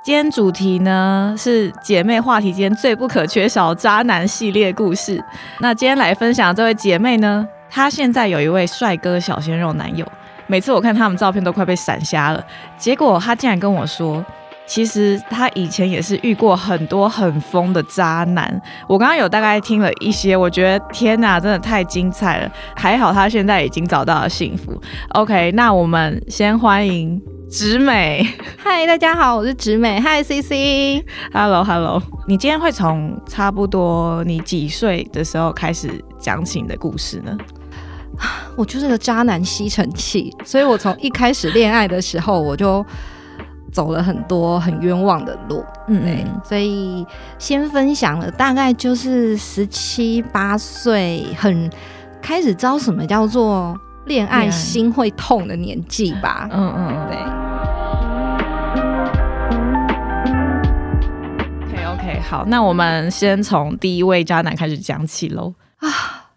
[0.00, 5.22] 今天主题呢是姐妹话题间最不可缺少渣男系列故事。
[5.60, 10.06] 那今天来分享这位姐妹呢，她现在有一位帅哥小鲜肉男友，
[10.46, 12.42] 每次我看他们照片都快被闪瞎了。
[12.78, 14.24] 结果她竟然跟我说，
[14.66, 18.62] 其实她以前也是遇过很多很疯的渣男。
[18.86, 22.50] 我刚刚有大概听了一些，我觉得天哪，真的太精彩了。
[22.74, 24.80] 还好她现在已经找到了幸福。
[25.10, 27.20] OK，那我们先欢迎。
[27.50, 28.26] 直美，
[28.58, 30.42] 嗨，大家好，我是植美，嗨，C。
[30.42, 37.34] C，Hello Hello，你今天会从差不多你几岁的时候开始讲起你的故事呢？
[38.54, 42.84] 我就是个渣男吸尘器，所以我从一开始恋爱的时候，我就
[43.72, 47.06] 走了很多很冤枉的路，嗯嗯，所以
[47.38, 51.70] 先分享了，大概就是十七八岁，很
[52.20, 53.74] 开始知道什么叫做。
[54.06, 54.50] 恋爱。
[54.50, 57.47] 心会痛的年纪吧，嗯嗯嗯，对。
[62.20, 65.54] 好，那我们先从第一位渣男开始讲起喽。
[65.78, 65.88] 啊。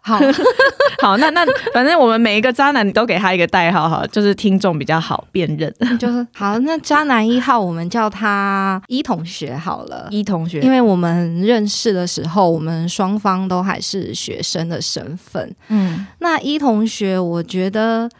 [0.04, 0.18] 好
[1.00, 5.72] 好，那那反正我们每一个渣男都给他一个代号哈，就是听众比较好辨认。
[5.96, 15.54] 就是好，那渣男一号我们叫他一同学好了，一同学，因为我们认识的时候，我们双方都还是学生的身份。
[15.68, 18.10] 嗯，那一同学，我觉得。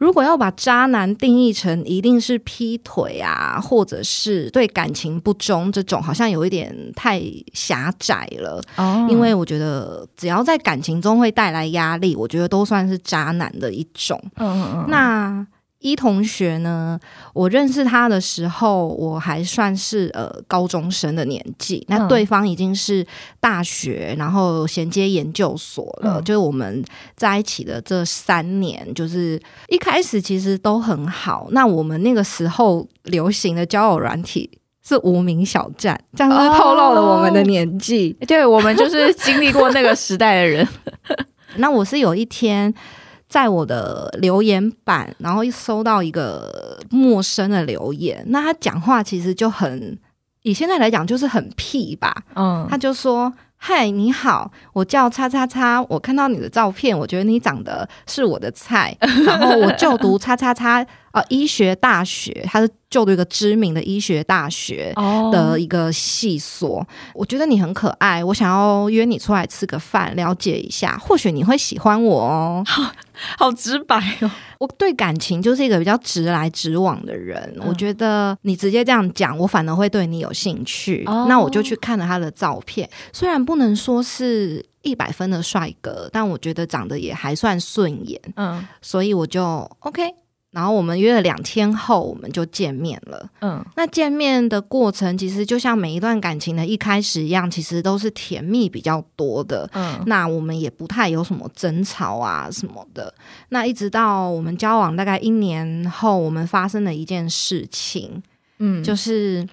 [0.00, 8.60] 如果要把渣男定义成一定是劈腿啊，或者是对感情不忠这种，好像有一点太狭窄了。
[8.76, 14.18] 哦，因为我觉得只要在感情中会带来压力，我觉得都算是渣男的一种。
[14.36, 15.46] 嗯嗯嗯，那。
[15.80, 17.00] 一同学呢，
[17.32, 23.04] 我认识他的时候，我还算是呃高中生的年纪，那对方已经是
[23.40, 26.20] 大学，然后衔接研究所了。
[26.20, 26.84] 就是我们
[27.16, 31.48] 在一起的这三年，就是一开始其实都很好。
[31.52, 34.50] 那我们那个时候流行的交友软体
[34.86, 38.14] 是无名小站，这样是透露了我们的年纪。
[38.28, 40.68] 对，我们就是经历过那个时代的人。
[41.56, 42.74] 那我是有一天。
[43.30, 49.96] 在我的留言板，然后一收到一个陌生的留言，那他讲话其实就很，
[50.42, 53.32] 以现在来讲就是很屁吧，嗯，他就说。
[53.62, 58.96] 嗨，你好，我叫叉叉叉，我看到你的照片，我觉得你长得是我的菜，
[59.26, 60.82] 然后我就读叉叉叉
[61.12, 64.92] 呃医学大学，他是就读一个知名的医学大学
[65.32, 72.64] 的一个系所，我觉得你很可爱，我想要约你出来吃个饭，了解一下，或许你会喜欢我哦。
[73.36, 74.30] 好直白哦！
[74.58, 77.54] 我对感情就是一个比较直来直往的人。
[77.66, 81.04] 我觉得你直接这样讲，我反而会对你有兴趣。
[81.04, 88.18] 那我就去看了他的照片，虽然不能说是一百分的帅哥，但我觉得长得也还算顺眼。
[88.36, 90.02] 嗯，所以我就 OK。
[90.52, 93.30] 然后我们约了两天后，我们就见面了。
[93.40, 99.68] 嗯，那见面的过程其实就像每一段感情的一开始一样，其实都是甜蜜比较多的。
[99.74, 103.14] 嗯，那我们也不太有什么争吵啊什么的。
[103.50, 108.22] 那一直到我们交往大概一年后，我们发生了一件事情。
[108.58, 109.48] 嗯，就是。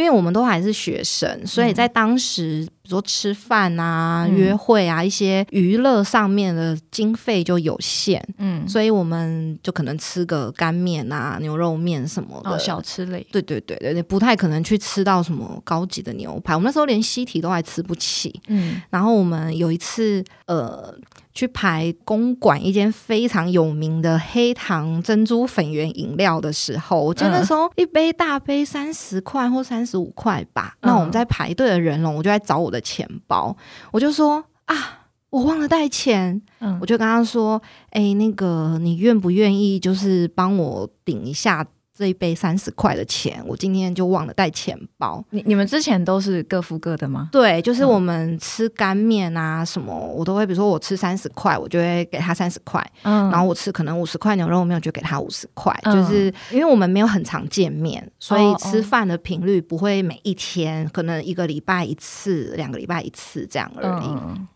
[0.00, 13.26] 因为我们都还是学生，所以在当时，比如说吃饭啊、约会啊一些娱乐上面的经费就有限，嗯，所以我们就可能吃个干面啊、牛肉面什么的小吃类。
[13.30, 16.54] 对对对对，不太可能去吃到什么高级的牛排。
[16.54, 18.80] 我们那时候连西提都还吃不起，嗯。
[18.88, 20.94] 然后我们有一次，呃。
[21.40, 30.74] 去排公馆一间非常有名的黑糖珍珠粉圆饮料的时候，我记得那时候一杯大杯三十块或三十五块吧。
[30.82, 33.56] 那我们在排队的人龙，我就在找我的钱包，
[33.90, 36.42] 我就说啊，我忘了带钱。
[36.58, 37.62] 嗯，我就跟他说，
[37.92, 41.66] 哎，那个你愿不愿意就是帮我顶一下？
[42.00, 45.22] 这一杯三十块的钱，我今天就忘了带钱包。
[45.28, 47.28] 你你们之前都是各付各的吗？
[47.30, 52.82] 对，就是我们吃干面啊什么，我都会，比如说我吃三十块，我就会给他三十块。
[53.02, 55.78] 嗯，然后我吃可能五十块牛肉面，我就给他五十块。
[55.84, 64.08] 就是因为我们没有很常见面，所以吃饭的频率不会每一天，可能一个礼拜一次、两个礼拜一次这样而已。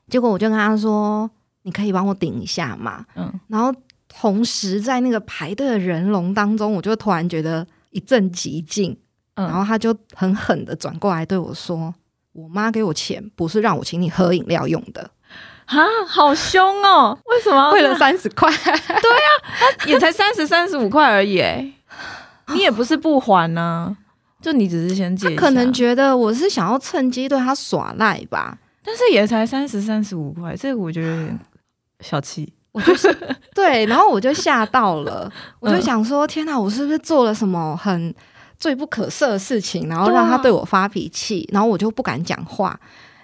[0.08, 1.30] 结果我就跟他说
[1.64, 3.70] ：“你可以帮我顶一下嘛。”嗯，然后。
[4.20, 8.96] 同时，在那个排队的人龙当中，我就突然觉得一阵寂静，
[9.34, 11.94] 然后他就很狠的转过来对我说
[12.32, 15.10] ：“我妈给我钱不是让我请你喝饮料用的。
[15.66, 17.18] 啊，好凶哦！
[17.26, 18.50] 为什么 为了三十块？
[18.56, 19.28] 对啊，
[19.86, 21.72] 也才三十三十五块而已，哎，
[22.48, 23.96] 你也不是不还呢，
[24.40, 25.34] 就你只是先借。
[25.34, 31.40] 可能觉得我是想要趁机对他耍赖吧，但是也才三十三十五块，这个我觉得有点
[32.00, 32.52] 小气。
[32.74, 33.08] 我就是
[33.54, 35.30] 对，然后我就吓到了，
[35.60, 38.12] 我就想说，天哪，我是不是做了什么很
[38.58, 42.78] 罪不可赦的事情，然后让他对我发脾气，然后我就不敢讲话。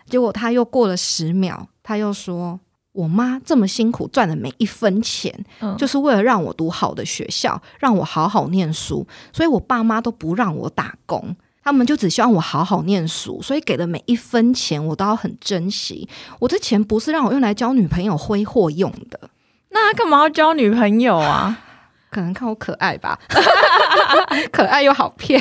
[0.06, 2.60] 结果他又过了十秒，他又说
[2.92, 5.32] ：“我妈这么辛苦赚的每一分钱，
[5.76, 9.06] 就是为了让我读好的学校，让我好好念书。
[9.32, 13.40] 所以我爸妈都不让我打工，他们就只希望我好好念书。
[13.40, 16.08] 所以给的每一分钱，我都要很珍惜。
[16.40, 19.29] 我这钱不是让我用来交女朋友挥霍用的。
[19.70, 21.56] 那他干嘛要交女朋友啊？”
[22.10, 23.16] 可能看我可爱吧，
[24.50, 25.40] 可爱又好骗。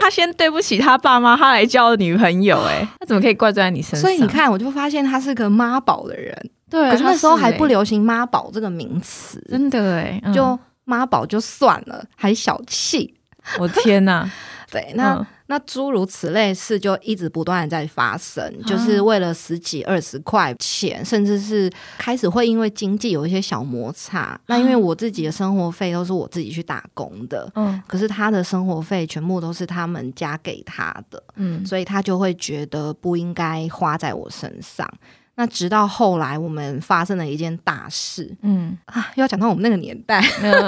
[0.00, 4.00] 他先对不起他爸妈，他来交女朋友，哎， 他怎么可以怪罪在你身上？
[4.00, 6.36] 所以你看，我就发现他是个妈宝的人。
[6.68, 13.14] 对，可是那时候还不流行妈宝这个名词，真的哎，就妈宝就算了，还小气。
[13.60, 14.28] 我天哪！
[14.68, 15.24] 对，那。
[15.46, 24.40] 那诸如此类事就一直不断的在发生，就是为了十几二十块钱，甚至是开始会因为经济有一些小摩擦。
[24.46, 34.88] 那因为我自己的生活费都是我自己去打工的，嗯，可是他的生活费全部都是他们家给他的，嗯，所以他就会觉得不应该花在我身上。
[35.34, 40.22] 那直到后来，我们发生了一件大事，嗯啊，又要讲到我们那个年代，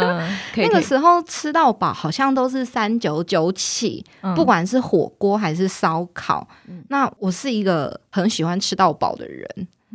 [0.57, 6.49] 那个时候吃到饱好像都是三九九起，不管是火锅还是烧烤。
[6.89, 9.47] 那我是一个很喜欢吃到饱的人。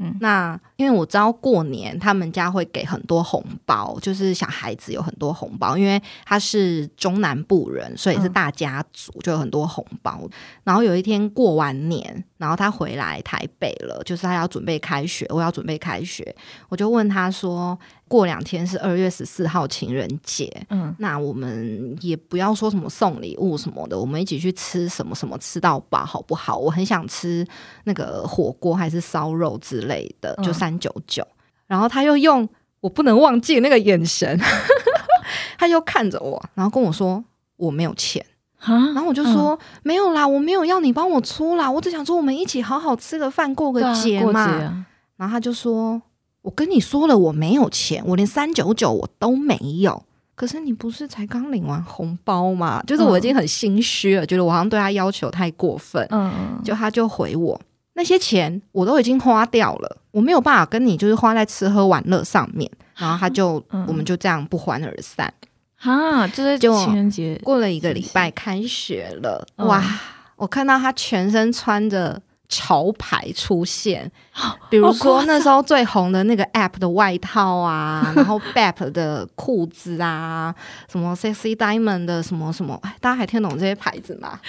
[0.02, 10.22] 嗯那因为我知道过年他们家会给很多红包，就是小孩子有很多红包，因为他是中南部人，所以是大家族，就有很多红包。
[10.64, 16.36] 然后有一天过完年，然后他回来台北了，就是他要准备开学，我要准备开学，
[16.70, 17.78] 我就问他说。
[18.10, 26.58] 过两天是二月十四号情人节，嗯，那我们也不要说什么送礼物什么的，我们一起去吃什么什么吃到饱好不好？
[26.58, 27.46] 我很想吃
[27.84, 31.24] 那个火锅还是烧肉之类的，就三九九。
[31.68, 32.50] 然后他又用
[32.80, 34.36] 我不能忘记那个眼神，
[35.60, 37.24] 他又看着我，然后跟我说
[37.58, 38.26] 我没有钱
[38.60, 44.86] 然后我就说没有啦，我没有要你帮我出啦，我只想说我们一起好好吃个饭过个节嘛。
[45.18, 46.02] 然后他就说。
[46.42, 50.02] 我跟你说了，我没有钱，我连三九九我都没有。
[50.36, 52.82] 可是你不是才刚领完红包吗？
[52.88, 56.08] 就是我已经很心虚了，觉得我好像对他要求太过分。
[56.64, 57.60] 就他就回我，
[57.94, 62.72] 那些钱我都已经花掉了，我没有办法跟你就是花在吃喝玩乐上面。
[62.96, 65.32] 然后他就，我们就这样不欢而散。
[65.80, 69.84] 哈，就是情人节过了一个礼拜，开学了，哇！
[70.36, 72.22] 我看到他全身穿着。
[72.52, 74.12] 潮牌出现，
[74.72, 80.52] 比如说那时候最红的那个 App 的外套啊，然后 Bap 的裤子啊，
[80.92, 84.40] 什么 Sexy Diamond 的什么什么，大家还听懂这些牌子吗？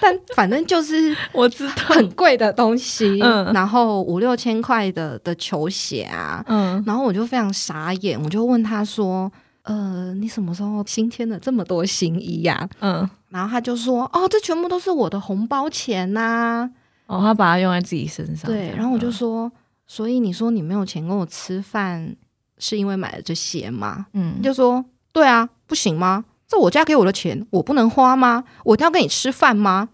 [0.00, 3.18] 但反正就是 我知道很贵的东西，
[3.54, 9.30] 然后五六千块的的球鞋啊，嗯，然后我就非常傻眼，我就问他说
[9.66, 16.70] ：“呃，你什么时候新添了这么多新衣呀？”嗯，然后他就说：“哦，这全部都是我的红包钱呐。”
[17.06, 18.50] 哦，他把它用在自己身上。
[18.50, 19.50] 对，然后我就说，
[19.86, 22.16] 所以你说你没有钱跟我吃饭，
[22.58, 24.06] 是因为买了这些吗？
[24.12, 26.24] 嗯，就说对啊，不行吗？
[26.48, 28.44] 这我家给我的钱，我不能花吗？
[28.64, 29.88] 我一定要跟你吃饭吗？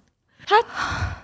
[0.46, 0.60] 他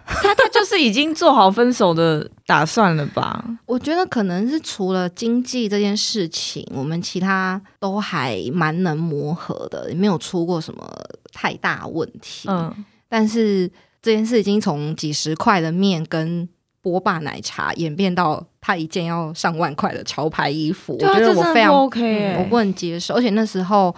[0.07, 3.45] 他 他就是已经做好分手的打算了吧？
[3.67, 10.89] 我觉得可能是除了经济这件事情，我们其他都还蛮能磨合的，也没有出过什么
[11.33, 12.49] 太大问题。
[12.49, 13.71] 嗯，但是。
[14.01, 16.49] 这件事已经从几十块的面跟
[16.81, 23.15] 波霸奶茶演变到他一件要上万块的潮牌衣服，我觉得我非常 OK，我不能接受。
[23.17, 23.95] 而且那时候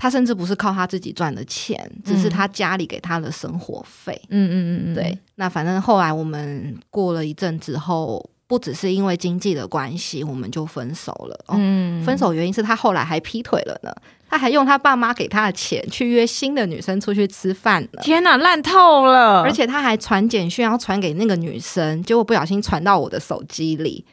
[0.00, 4.18] 他甚至不是靠他自己赚的钱，只是他家里给他的生活费。
[4.30, 5.18] 嗯嗯嗯嗯，对。
[5.34, 11.44] 那反正后来我们过了一阵之后，不只是因为经济的关系，我们就分手了。
[11.50, 13.94] 嗯，分手原因是他后来还劈腿了呢。
[14.28, 18.02] 他还用他爸妈给他的钱去约新的女生出去吃饭了。
[18.02, 19.42] 天哪，烂透了！
[19.42, 24.04] 而且他还传简讯要传给那个女生，结果不小心传到我的手机里。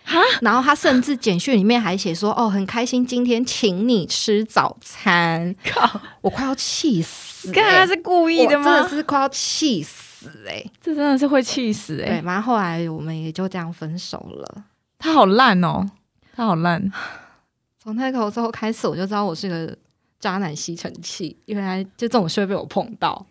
[0.42, 6.00] 然后他甚至简讯里面还写说：“哦，很开心今天请你吃早餐。”靠！
[6.22, 7.52] 我快要气死！
[7.52, 8.64] 看他是故意的吗？
[8.64, 10.07] 真的是快要气死
[10.48, 10.64] 哎！
[10.82, 12.20] 这真的是会气死哎！
[12.20, 14.66] 对，然后后来我们也就这样分手了。
[15.00, 15.86] 他好烂哦！
[16.36, 16.92] 他好烂。
[17.82, 19.78] 从那头之后开始，我就知道我是个。
[20.20, 23.24] 渣男吸尘器，原来就这种事会被我碰到。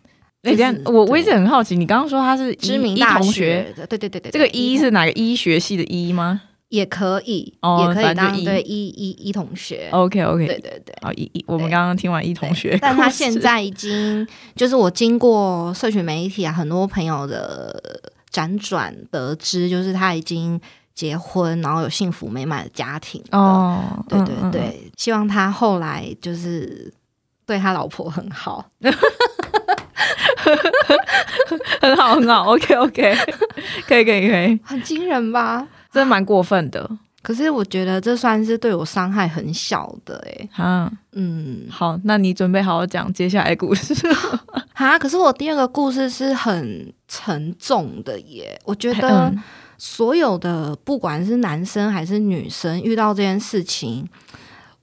[0.43, 6.43] 哎，这样我我一直很好奇，你刚刚说他是知名大学的，对对对对，这个医是哪个医学系的医吗？
[6.69, 9.87] 也可以，也可以当对一一一同学。
[9.91, 10.93] OK OK，对对对。
[11.01, 17.81] 好，一一我们刚刚听完一同学，但他现在已经就是我经过社群媒体啊，很多朋友的
[18.31, 20.59] 辗转得知，就是他已经
[20.93, 23.23] 结婚，然后有幸福美满的家庭。
[23.31, 26.93] 哦，对对对，希望他后来就是
[27.45, 28.65] 对他老婆很好，
[31.79, 32.43] 很 好很好。
[32.53, 33.15] OK OK，
[33.87, 35.65] 可以可以可以，很惊人吧？
[35.91, 36.89] 真的蛮过分的，
[37.21, 40.63] 可是我觉得这算是对我伤害很小的哎。
[40.63, 43.93] 啊，嗯，好，那你准备好好讲接下来故事
[44.73, 44.97] 啊？
[44.99, 48.59] 可是我第二个故事是很沉重的耶。
[48.65, 49.33] 我觉得
[49.77, 54.07] 所有的不管是男生还是女生遇到这件事情。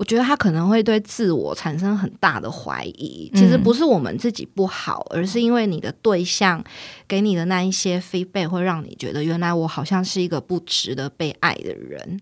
[0.04, 3.32] 我觉得他可能会对自我产生很大的怀疑。
[3.34, 6.62] 其实不是我们自己不好，而是因为你的对象
[7.08, 12.20] 给你的那一些 feedback 会让你觉得，原来我好像是一个不值得被爱的人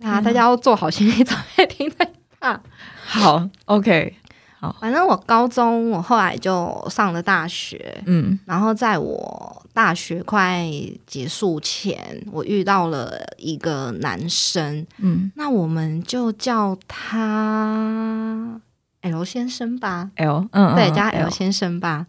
[0.00, 0.20] 啊！
[0.20, 2.08] 大家要做好心理准备，听在
[2.38, 2.62] 啊。
[3.04, 4.14] 好，OK。
[4.60, 10.68] 好，反正我高中，我后来就上了大学，嗯，然后在我大学快
[11.06, 18.60] 结束前，我遇到了一个男生，嗯，那我们就叫他
[19.02, 22.06] L 先生吧，L，嗯，对，叫 L 先生吧。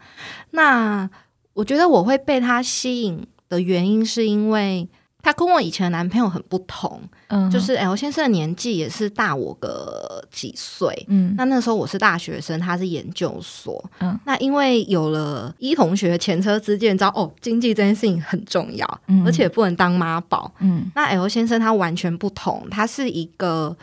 [0.51, 1.09] 那
[1.53, 4.89] 我觉得我会被他吸引的原因，是因为。
[5.21, 23.75] 他跟我以前的男朋友很不同，嗯，就是 L 先生的年纪也是大我个几岁，嗯，那那时候我是大学生，他是研究所，嗯，那因为有了一同学前车之鉴，知道哦，经济这件事情很重要，嗯，而且不能当妈宝，嗯，那 L 先生他完全不同，他是一个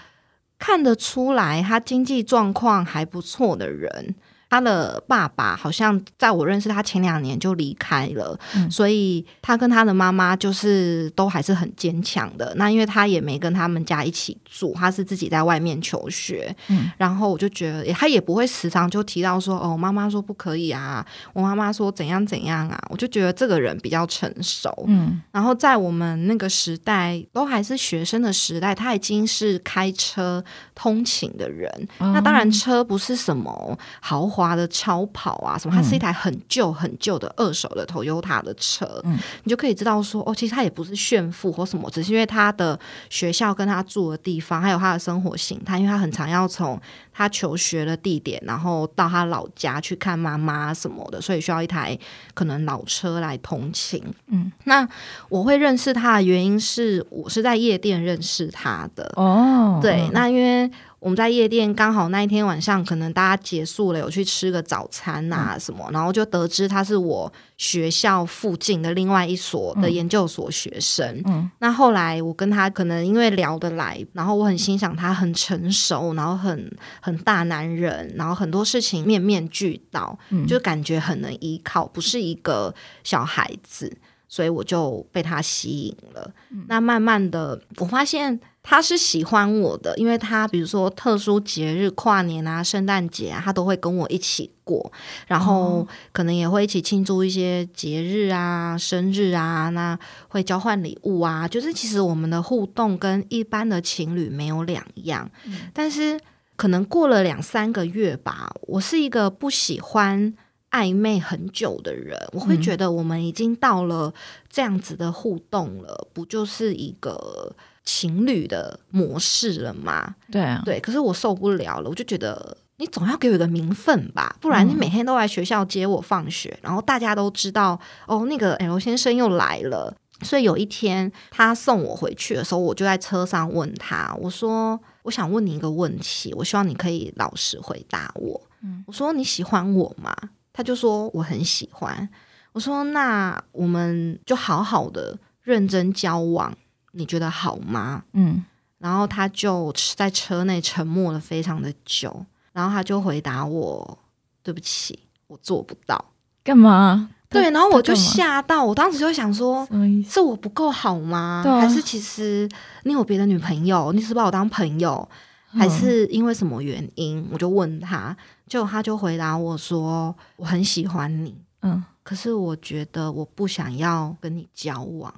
[0.59, 4.15] 看得出来他经济状况还不错的人。
[4.49, 8.39] 他的爸爸好像在我认识他前两年就离开了，
[8.71, 12.55] 所以他跟他的妈妈就是都还是很坚强的。
[12.55, 16.55] 那因为他也没跟他们家一起住，他是自己在外面求学。
[16.69, 24.73] 嗯，然后我就觉得他也不会时常就提到说：“哦，妈妈说不可以啊，我妈妈说怎样怎样啊。”我就觉得这个人比较成熟。
[24.87, 31.89] 嗯，然后在我们那个时代都还是学生的时代，他已经是开车通勤的人。
[31.99, 34.36] 那当然，车不是什么豪。
[34.37, 35.75] 华的超跑啊，什么？
[35.75, 42.79] 它是一台很旧、很旧的二手的 Toyota 的车，嗯，你就可以知道说，哦，其实他也不是炫富或什么，只是因为他的
[43.09, 46.79] 学校跟他住的地方，还有他的生活形态，因为他很常要从
[47.15, 51.99] 他求学的地点，然后到他老家去看妈妈什么的，所以需要一台
[52.35, 54.03] 可能老车来通勤。
[54.27, 54.87] 嗯，那
[55.31, 60.71] 我会认识他的原因是我是在夜店认识他的哦，对，那因为。
[61.07, 71.23] 我们在夜店刚好那一天晚上，可能大家结束了，有去吃个早餐啊什么，然后就得知他是我学校附近的另外一所的研究所学生。
[71.27, 76.69] 嗯，那后来我跟他可能因为聊得来，然后我很欣赏他很成熟，然后很
[77.01, 83.97] 很大男人，然后很多事情面面俱到，就感觉很能依靠，不是一个小孩子，
[84.29, 86.33] 所以我就被他吸引了。
[86.69, 88.41] 那慢慢的，我发现。
[88.69, 94.93] 他是喜欢我的，因为他比如说特殊节日、跨年啊、圣诞节啊，他都会跟我一起过，
[95.29, 105.31] 然后可能也会一起庆祝一些节日啊、生日啊，那会交换礼物啊，就是其实我们的互动跟一般的情侣没有两样。
[105.73, 106.19] 但是
[106.57, 110.35] 可能过了两三个月吧，我是一个不喜欢
[110.77, 114.13] 暧昧很久的人，我会觉得我们已经到了
[114.51, 117.55] 这样子的互动了，不就是一个。
[117.89, 120.17] 情侣的模式了吗？
[120.33, 129.95] 对啊，对，可是我受不了了，我就觉得你总要给我一个名分吧，不然你每天都来学校接我放学，然后大家都知道哦，那个 L 先生又来了。
[130.23, 138.43] 所以有一天他送我回去的时候，我就在车上问他，我说：“我想问你一个问题，我希望你可以老实回答我。”
[138.89, 140.13] 我说：“你喜欢我吗？”
[140.57, 142.09] 他就说：“我很喜欢。”
[142.53, 146.57] 我说：“那我们就好好的认真交往。”
[146.93, 148.03] 你觉得好吗？
[148.15, 148.43] 嗯，
[148.79, 153.99] 然后他就在车内沉默了非常的久，然后他就回答我
[154.43, 156.03] ：“对不起，我做不到。”
[156.43, 157.11] 干嘛？
[157.29, 159.69] 对，然后我就吓到，我当时就想说
[160.09, 161.43] ：“是我不够好吗？
[161.61, 162.49] 还是其实
[162.85, 163.93] 你有别的女朋友？
[163.93, 165.07] 你是把我当朋友，
[165.51, 168.17] 还是因为什么原因？”我就问他，
[168.49, 175.13] 就他就回答我说：“我很喜欢你，嗯，可是我觉得我不想要跟你交往。”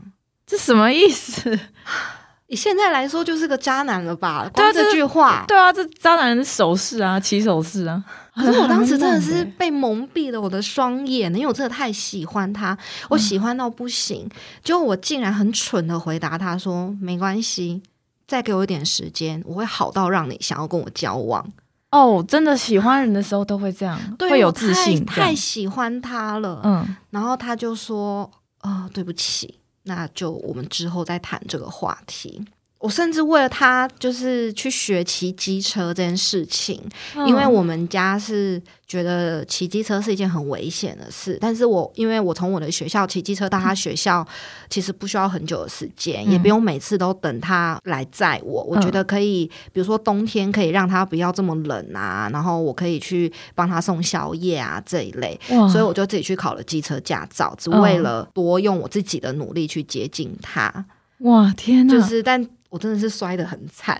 [0.46, 1.58] 这什么意思？
[2.50, 4.48] 你现在来说就是个渣男了吧？
[4.54, 8.02] 光这句话，对啊，这渣男的手势啊，起手势啊。
[8.34, 12.76] 可是我当时真的是 被蒙蔽了我的双眼，因为我真的太喜欢他，
[13.10, 14.26] 我喜欢到不行。
[14.64, 17.82] 结果我竟然很蠢的回答他说：“没关系，
[18.26, 21.46] 再给我一点时间，我会好到让你想要跟我交往。”
[21.90, 26.60] 哦，真的喜欢人的时候都会这样，会有自信，太喜欢他了。
[26.64, 28.30] 嗯，然后他就说
[28.60, 32.44] ：“啊，对不起。”那就我们之后再谈这个话题。
[32.80, 36.80] 我甚至为了他，就是去学骑机车这件事情，
[37.26, 41.36] 因为我们家是觉得骑机车是一件很危险的事。
[41.40, 44.24] 但是我因为我从我的学校骑机车到他学校，
[44.70, 48.62] 其实不需要很久的时间，也不用每次都等他来载我。
[48.62, 55.36] 我觉得可以，比如说冬天可以让他不要这么冷啊，然后我可以去帮他送宵夜啊这一类。
[55.48, 60.86] 所以我就自己去考了机车驾照，只为了多用我自己的努力去接近他。
[61.22, 61.90] 哇，天呐！
[61.90, 62.48] 就是但。
[62.70, 63.98] 我真的是摔得很惨，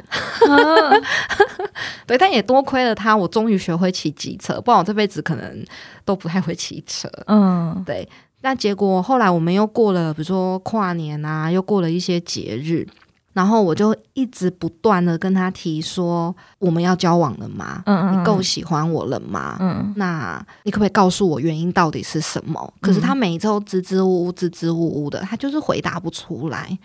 [2.06, 5.64] 对，但也多亏了他，我终于学会骑机车，不然我这辈子可能
[6.04, 7.08] 都不太会骑车。
[7.26, 8.08] 嗯，对。
[8.40, 12.86] 那结果后来我们又过了，比如说跨年啊，又过了一些节日，
[13.32, 17.82] 然后我就一直不断的跟他提说，我们要交往了吗？
[17.86, 19.56] 嗯嗯，你够喜欢我了吗？
[19.58, 22.72] 嗯，那你可不可以告诉我原因到底是什么？
[22.80, 26.78] 可是他每一周支支吾吾、支支吾吾的，他就是回答不出来。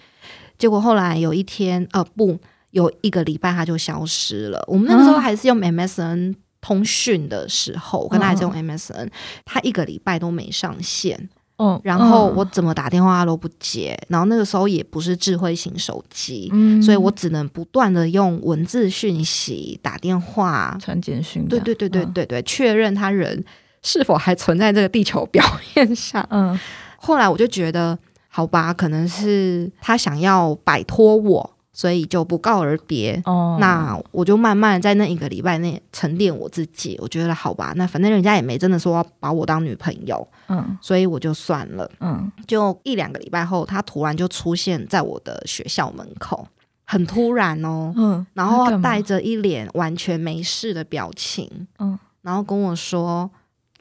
[0.63, 2.39] 结果后来有一天，呃，不，
[2.71, 4.63] 有一个礼拜他就消失了。
[4.65, 9.09] 我们那个时候还是用 MSN 通讯的时候，我跟他还是用 MSN，
[9.43, 11.27] 他一个礼拜都没上线。
[11.57, 13.93] 嗯，然后我怎么打电话他都不接。
[14.07, 16.49] 然后那个时候也不是智慧型手机，
[16.81, 21.45] 所以我只能不断的用文字讯息、打电话、传简讯。
[21.45, 23.43] 对对对对对对，确认他人
[23.81, 25.43] 是否还存在这个地球表
[25.75, 26.25] 面上。
[26.31, 26.57] 嗯，
[26.95, 27.99] 后来我就觉得。
[28.35, 33.21] 好吧，可能是他想要摆脱我，所以就不告而别。
[33.25, 36.97] 哦，那我就慢慢在那一个礼拜内沉淀我自己。
[36.99, 41.87] 我觉得好吧，那反正人家也没真的说要把我当女朋友，嗯，所以我就算了。
[41.99, 46.47] 嗯，就一两个礼拜后，他突然就出现在我的学校门口，
[46.85, 53.29] 很突然哦，嗯，然后带着一脸完全没事的表情，嗯，然后跟我说：“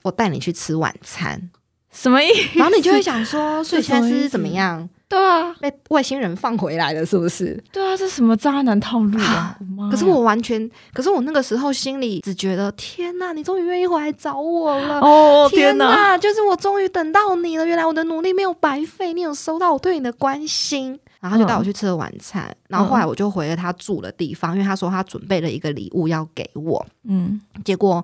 [0.04, 1.50] 我带你去吃晚餐。”
[1.92, 2.58] 什么意思？
[2.58, 4.88] 然后你就会想说， 所以现在是怎么样？
[5.08, 7.62] 对啊，被外星人放回来了，是不是？
[7.70, 9.54] 对啊，这什么渣男套路啊！
[9.90, 15.00] 可是我完全，可是我那个时候心里只觉得，天哪，你终于愿意回来找我了！
[15.00, 17.66] 哦，天哪，就是我终于等到你了。
[17.66, 20.98] 原来我的努力没有白费，你有收到我对你的关心。
[21.20, 22.44] 然后就带我去吃了晚餐。
[22.68, 26.84] 然后后来我就回了他住的地方，因为他说他准备了一个礼物要给我。
[27.04, 28.02] 嗯，结果。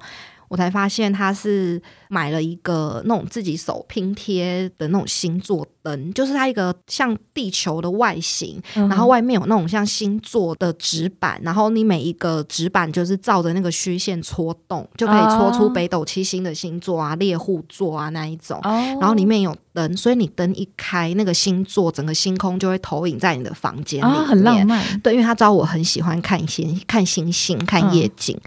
[0.49, 18.61] 我才发现他是买了一个那种自己手拼贴的那种星座灯，就是它一个像地球的外形，然后外面有那种像星座的纸板，然后你每一个纸板就是照着那个虚线戳动，就可以戳出北斗七星的星座啊、猎户座啊那一种。
[18.63, 25.01] 然后里面有灯，所以你灯一开，那个星座整个星空就会投影在你的房间里面，很浪漫。
[25.01, 28.39] 对，因为他知道我很喜欢看星、看星星、看夜景。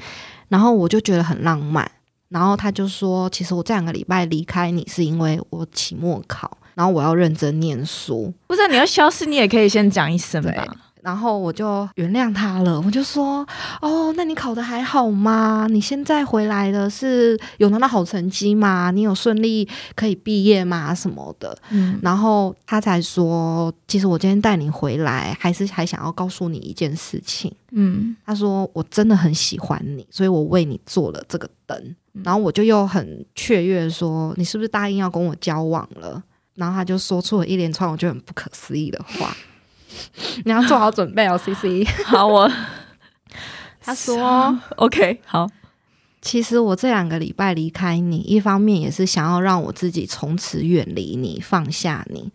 [0.51, 1.89] 然后我就觉得很浪漫，
[2.27, 8.33] 然后他就说：“其实我这两个礼拜离开你，是因为我期末考，然后我要认真念书。
[8.47, 13.45] 不是你要消失，你也可以先讲一声吧。”然后我就原谅他了，我就说
[13.81, 15.67] ：“哦，那你考的还好吗？
[15.69, 18.91] 你现在回来的是有拿到好成绩吗？
[18.91, 20.93] 你有顺利可以毕业吗？
[20.93, 36.21] 什么的？”嗯，然后他才说：“其实我今天带你回来，还是还想要告诉你一件事情。”嗯，他说：“我真的很喜欢你，所以我为你做了这个灯。”然后我就又很雀跃说：“你是不是答应要跟我交往了？”
[36.55, 39.35] 然后他就说出了一连串我觉得很不可思议的话。
[40.45, 41.85] 你要做好准备哦，C C。
[42.05, 42.51] 好，我
[43.81, 45.49] 他说 OK，好。
[46.21, 52.31] 其实我这两个礼拜离开你，一方面也是想要让我自己从此远离你，放下你，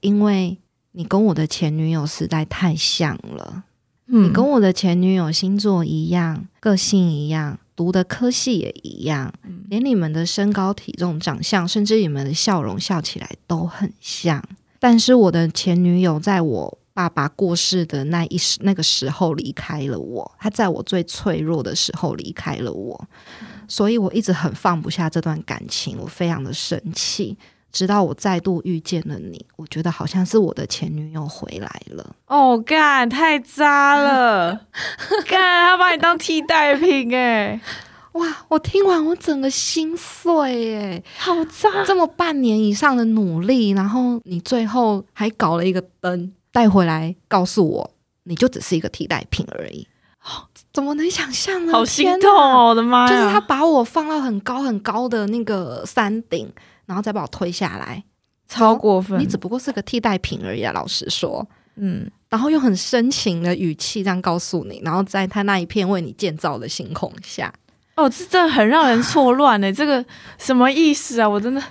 [0.00, 0.56] 因为
[0.92, 3.64] 你跟我的前女友实在太像了。
[4.06, 9.32] 你跟我的前女友星座一样，个性一样，读的科系也一样，
[9.68, 14.40] 连你们的身高、体重、长相，甚至你们的笑容，笑起来都很像。
[14.78, 16.78] 但是我的前女友在我。
[16.94, 23.08] 爸爸过世的那一时那个时候离开了我，他在我最脆弱的时候离开了我，
[23.68, 27.36] 所以我一直很放不下这段感情，我非常的生气。
[27.72, 32.14] 直到我再度遇见了你，我觉得好像是我的前女友回来了。
[32.28, 34.52] 哦，干太渣了，
[35.26, 37.60] 干他把你当替代品哎！
[38.12, 41.84] 哇，我听完我整个心碎哎，好渣！
[41.84, 46.32] 这么半年以上的努力，然后你最后还搞了一个灯。
[46.54, 47.90] 带回来告诉我，
[48.22, 49.88] 你就只是一个替代品而已。
[50.72, 51.72] 怎么能想象呢？
[51.72, 52.68] 好心痛哦！
[52.68, 53.08] 我的妈呀！
[53.08, 56.48] 就是他把我放到很高很高的那个山顶，
[56.86, 58.02] 然后再把我推下来，
[58.48, 59.18] 超过分！
[59.20, 60.72] 你只不过是个替代品而已啊！
[60.72, 67.52] 老实说，嗯，然后用很深情的语气这样告诉你，然后在他那一片为你建造的星空下，
[67.96, 69.72] 哦，这真的很让人错乱呢。
[69.72, 70.02] 这个
[70.38, 71.28] 什么意思啊？
[71.28, 71.62] 我真的，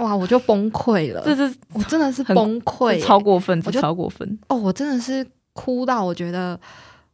[0.00, 1.22] 哇，我就崩溃了。
[1.24, 4.38] 这是我真的是崩溃，超过分，这超过分。
[4.48, 6.58] 哦，我真的是哭到我觉得。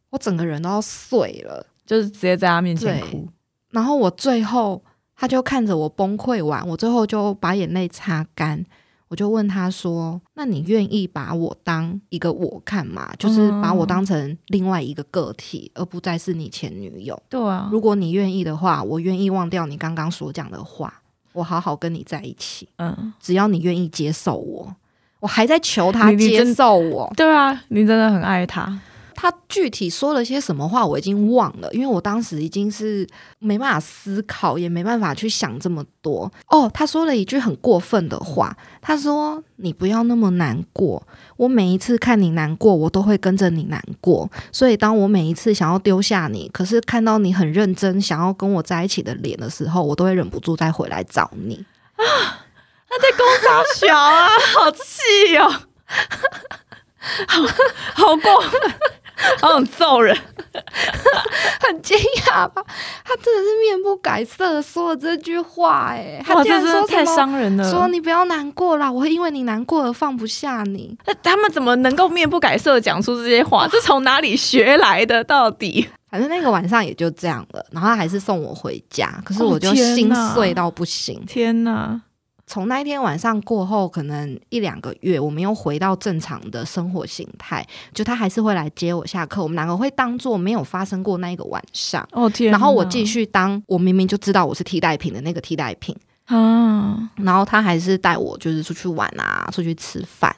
[0.09, 3.27] 我整个人都要碎了，就是直接在他面前哭。
[3.71, 4.81] 然后我最后，
[5.17, 8.65] 他就看着我崩溃完，我最后就把眼泪擦干。
[9.09, 13.13] 我就问他说：“那你愿意把我当一个我看吗？
[13.19, 21.01] 就是把我当成另外一个个体，而不再是你前女友？”对啊，如果你愿意的话，我愿意忘掉你刚刚所讲的话，
[21.37, 22.67] 我好好跟你在一起。
[22.77, 24.75] 嗯，只要你愿意接受我，
[25.19, 27.13] 我还在求他接受我。
[27.15, 28.79] 对啊，你真的很爱他。
[29.19, 33.05] 他具体说了些什么话，我已经忘了，因为我当时已经是
[33.39, 36.31] 没办法思考，也没办法去想这么多。
[36.49, 41.01] 哦，他说了一句很过分的话，他说：“你不要那么难过，
[41.35, 44.29] 我每一次看你难过，我都会跟着你难过。
[44.51, 51.65] 所以，当我每一次想要丢下你，可是看到你很认真想要跟我在一起的脸的时候，我都会忍不住再回来找你。”
[51.97, 52.05] 啊，
[52.87, 55.51] 他在公超小啊，好气哦，
[57.27, 57.41] 好
[57.93, 58.59] 好过分。
[59.41, 60.15] 好想揍人，
[61.59, 62.63] 很惊讶吧？
[63.03, 70.95] 他真的是面不改色的说了这句话，哎，他竟然说太伤人了，说你不要难过啦，我会因为你难过而放不下你。
[71.07, 73.67] 那他们怎么能够面不改色讲出这些话？
[73.67, 75.23] 这从哪里学来的？
[75.23, 75.89] 到底？
[76.11, 81.19] 反正那个晚上也就这样了，然后他还是送我回家，可是我就心碎到不行。
[81.25, 81.99] 天哪！
[82.47, 87.65] 从那一天晚上过后，可能一两个月，我们又回到正常的生活形态。
[87.93, 92.07] 就他还是会来接我下课，我们两个会当做没有发生过那一个晚上。
[92.13, 92.49] 哦天！
[92.49, 95.93] 然后我继续当我明明就知道我是替代品的那个替代品
[96.25, 97.11] 啊。
[97.15, 100.33] 然后他还是带我就是出去玩啊，出去吃饭。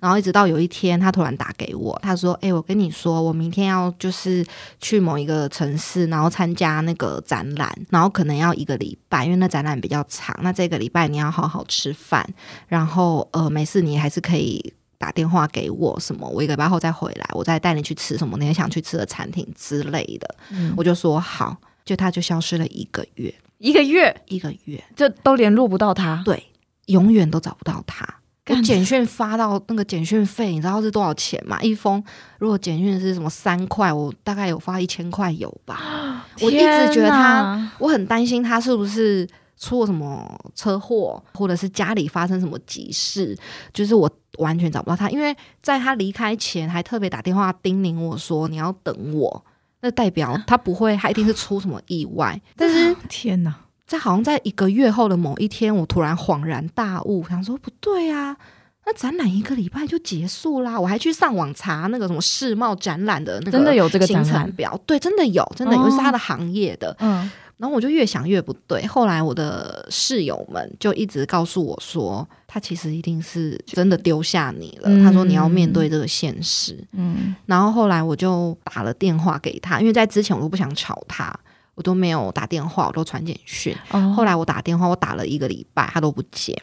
[0.00, 4.44] 然后一直到有一天，他突然打给我，他说：“哎，我跟你说，我明天要就是
[4.80, 10.38] 去某一个城市，然后参加那个展览，然后可能要一个礼拜，因为那展览比较长。
[10.42, 12.24] 那这个礼拜你要好好吃饭，
[12.68, 20.34] 然后呃，没事，你还是可以打电话给我，什么我一个礼拜后再回来，我再带你去吃什么你想去吃的餐厅之类的。”
[20.76, 26.44] 我就说好，就他就消失了一个月，一个月，一个月，就都联络不到他，对，
[26.86, 28.06] 永远都找不到他。
[28.48, 31.60] 我简讯发到那个简讯费，你知道是多少钱吗？
[31.60, 32.02] 一封
[32.38, 36.24] 如果简讯是什么三块，我大概有发一千块有吧。
[36.40, 39.28] 我一直觉得他，我很担心他是不是
[39.58, 43.36] 出了什么车祸，或者是家里发生什么急事，
[43.72, 45.10] 就是我完全找不到他。
[45.10, 49.44] 因为在他离开前，还特别打电话叮咛我说你要等我，
[49.80, 52.40] 那代表他不会，他一定是出什么意外。
[52.54, 53.54] 但是 天哪！
[53.86, 58.36] 在好像在一个月后的某一天，我突然恍然大悟，想说不对啊，
[58.84, 60.78] 那展览一个礼拜就结束啦！
[60.78, 66.96] 我还去上网查那个什么世贸展览的那个真的有这个行程表，对，真的有，真的有是他的行业的。
[66.98, 68.84] 嗯，然后我就越想越不对。
[68.86, 74.90] 后来我的室友们就一直告诉我说，他其实一定是真的丢下你了。
[75.04, 76.76] 他说你要面对这个现实。
[76.90, 81.32] 嗯，然后后来我就打了电话给他，因为在之前我都不想吵他。
[81.76, 83.76] 我都没有打电话，我都传简讯。
[84.16, 86.60] 后来我打电话，我打了一个礼拜，他都不接。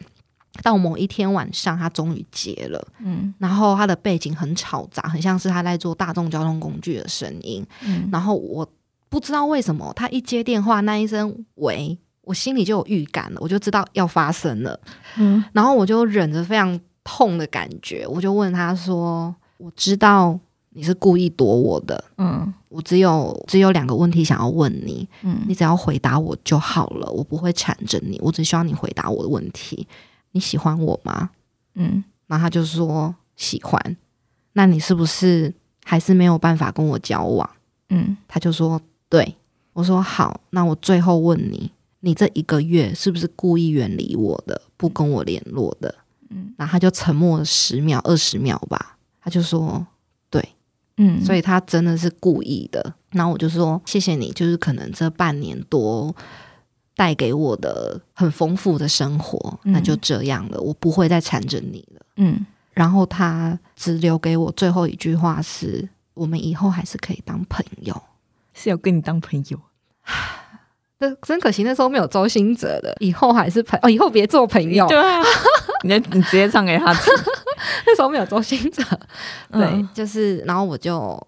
[0.62, 2.86] 到某一天晚上，他终于接了。
[2.98, 7.64] 嗯，然后他的背景很吵杂，很像是他在做大众交通工具的声音。
[7.84, 8.68] 嗯，然后我
[9.08, 14.78] 不知道为什么，他一接电话那一声“喂”，我心里就有预感了，我就知道要发生了。
[15.16, 20.38] 嗯，然后我就忍着非常痛的感觉，我就问他说：“我知道。”
[20.76, 29.86] 你是故意躲我的，嗯，我只有只有两个问题想要问你，嗯，你只要回答我就好了，我不会缠着你，我只需要你回答我的问题。
[30.32, 31.30] 你喜欢我吗？
[31.76, 33.96] 嗯，然后他就说喜欢。
[34.54, 37.48] 那你是不是还是没有办法跟我交往？
[37.90, 39.36] 嗯，他就说对。
[39.74, 45.94] 我说好，那我最后问你，你这一个月是不是故意远离我的，不跟我联络的？
[46.30, 49.86] 嗯，然后他就沉默了十秒、二十秒吧，他就说。
[50.96, 52.94] 嗯，所以他真的是故意的。
[53.10, 56.14] 然后我就说谢谢你，就是可能这半年多
[56.96, 62.00] 带给我的很丰富的生活，那就这样了，我不会再缠着你了。
[62.16, 68.00] 嗯，然后他只留给我最后一句话是：我们以后还是可以当朋友，
[68.52, 69.58] 是要跟你当朋友。
[70.98, 74.86] 那真可惜，那时候没有周星哲的，以后还是朋哦，以后别做朋友。
[74.86, 75.20] 对啊，
[75.82, 77.12] 你你直接唱给他听。
[77.86, 78.82] 那时候没有周星哲，
[79.52, 81.20] 对，就是然后我就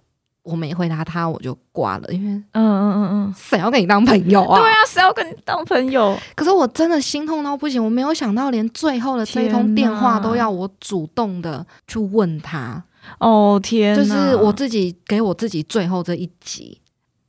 [0.43, 4.59] 我没回答他，我就挂了，因为嗯嗯嗯嗯，谁要跟你当朋友啊？
[4.59, 6.17] 对啊，谁要跟你当朋友？
[6.35, 12.83] 可是我真的心痛到不行，我没有想到连最后的这一通电话都要我主动的去问他。
[13.19, 16.81] 哦天，就是我自己给我自己最后这一集，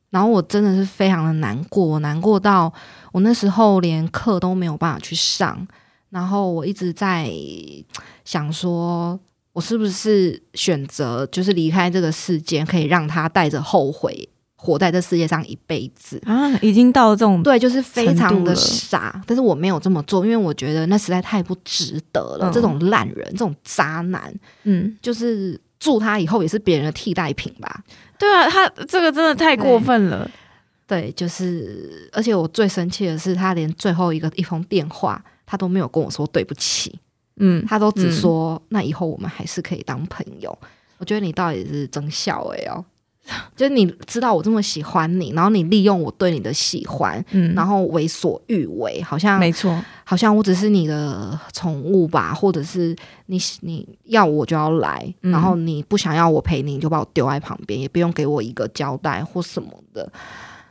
[0.10, 2.72] 然后我真的是非常的难过，难过到
[3.12, 5.68] 我那时候连课都没有办法去上，
[6.10, 7.30] 然后我一直在
[8.26, 9.20] 想说，
[9.54, 16.50] 我是不是选择就是离开这个世界，可以让他带着后悔活在这世界上一辈子啊？
[16.62, 22.52] 已经到这种对，就是非常的傻，但是我没有这么做，因为我觉得那实在太不值得了。
[22.54, 25.60] 这种烂人，这种渣男，嗯，就是。
[25.80, 27.84] 祝他以后也是别人的替代品吧。
[28.18, 30.28] 对啊，他这个真的太过分了。
[30.88, 37.00] 对，就是，而且我最生气的是，他连最后一个一封电话，他都没有跟我说对不起。
[37.38, 40.56] 嗯，他都只说那以后我们还是可以当朋友。
[41.00, 42.86] 我觉得你到底是真笑哎哦。
[43.58, 60.10] 就是你知道我这么喜欢你，然后你利用我对你的喜欢，嗯，然后为所欲为，好像没错，好像我只是你的宠物吧，或者是你你要我就要来，然后你不想要我陪你，你就把我丢在旁边，也不用给我一个交代或什么的，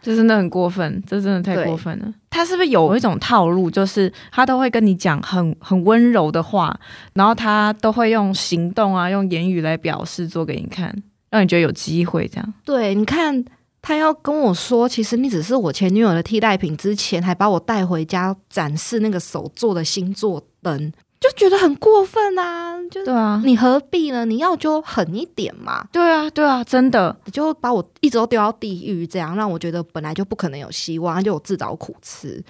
[0.07, 2.15] 这真的很过分，这真的太过分了。
[2.31, 6.79] 他是不是有一种套路，就是他都会跟你讲很很温柔的话，
[7.15, 10.95] 然后他都会用行动啊，用言语来表示做给你看。
[11.29, 12.95] 让你觉得有机会，这样对？
[12.95, 13.45] 你看
[13.83, 22.77] 他要跟我说，其实你只是我前女友的替代品，之前还把我带回家展示那个手做的星座灯，就觉得很过分啊！
[22.91, 24.25] 就对啊，你何必呢？
[24.25, 25.87] 你要就狠一点嘛！
[25.91, 32.43] 对啊，对啊，真的，你就把我一直都丢到地狱，这样让我觉得本来就不可能有希望，就我自找苦吃。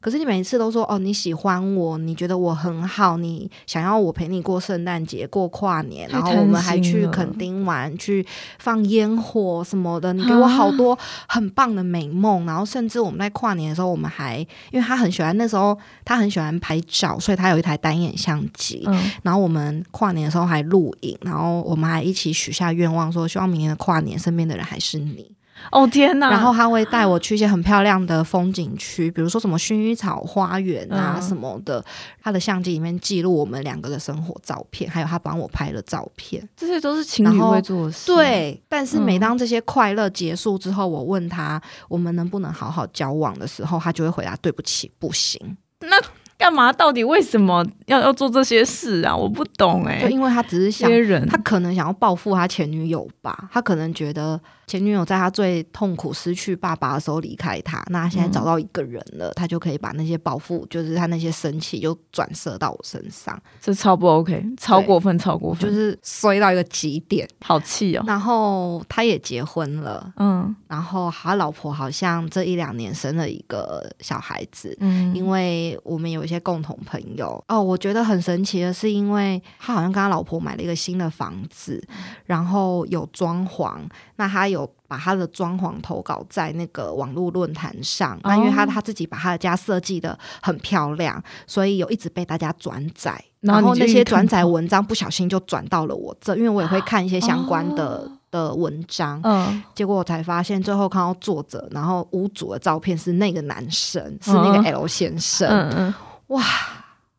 [0.00, 8.26] 可是你每一次都说哦你喜欢我，你觉得我很好，你想要我陪你过圣诞节、过跨年，然后我们还去垦丁玩，去
[8.58, 10.12] 放烟火什么的。
[10.12, 14.38] 你给我好多很棒的美梦，然后甚至我们在跨年的时候，我们还
[14.70, 18.88] 因为他很喜欢那时候他很喜欢拍照，所以他有一台单眼相机。
[19.22, 25.30] 然后我们跨年的时候还录影，然后我们还一起许下愿望，说希望明年的跨年身边的人还是你。
[25.70, 26.30] 哦天哪！
[26.30, 31.84] 然后他会带我去一些很漂亮的风景区，比如说什么薰衣草花园啊什么的。
[32.22, 36.46] 他的相机里面记录我们两个的生活照片，还有他帮我拍的照片。
[36.56, 38.06] 这些都是情侣会做的事。
[38.06, 45.56] 对，但是每当这些快乐结束之后，我问他我们能不能好好交往的时候，他就会回答对不起，不行。
[45.80, 45.96] 那。
[46.40, 46.72] 干嘛？
[46.72, 49.14] 到底为什么要要做这些事啊？
[49.14, 50.00] 我不懂哎。
[50.00, 50.90] 就因为他只是想，
[51.26, 53.50] 他可能想要报复他前女友吧。
[53.52, 63.38] 他可能觉得前女友在他最痛苦失去爸爸的时候离开他，那他现在找到一个人了，他就可以把那些报复，就是他那些生气，就转射到我身上。
[63.60, 68.04] 这超不 OK，超过分，超过分，就是衰到一个极点，好气哦。
[68.06, 76.30] 然后他也结婚了，嗯，然后他老婆好像这一两年生了一个小孩子，嗯，因为我们有一。
[76.30, 81.82] 些共同朋友哦，我觉得很神奇的是，因为他好像跟他老婆买了一个新的房子，
[82.24, 83.80] 然后有装潢，
[84.14, 88.18] 那他有把他的装潢投稿在那个网络论坛上。
[88.22, 93.22] 那因为他他自己把他的家设计的很漂亮，所以有一直被大家转载。
[93.40, 99.18] 然后那些转载文章不小心就转到了我这，因为我也会看一些相关的的文章。
[99.24, 105.48] 嗯，结果我才发现，最后看到作者，然后屋主的照片是那个男生，是那个 L 先生。
[105.48, 105.94] 嗯嗯。
[106.26, 106.44] 哇，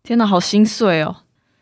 [0.04, 1.16] 天哪，好心碎哦！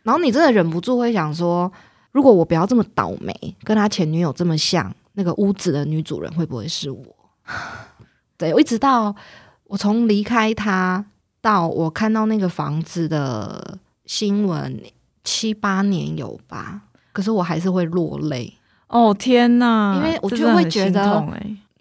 [0.03, 1.71] 然后你真的忍不住会想说，
[2.11, 7.03] 如果我不要这么倒霉，跟他前女友这么像，那个屋子的女主人会不会是我？
[8.37, 9.13] 对我一直到
[9.65, 11.05] 我从离开他
[11.41, 14.81] 到我看到那个房子的新闻
[15.25, 18.53] 七八年有吧，可是我还是会落泪。
[18.87, 21.21] 哦天哪，因为我就会觉得。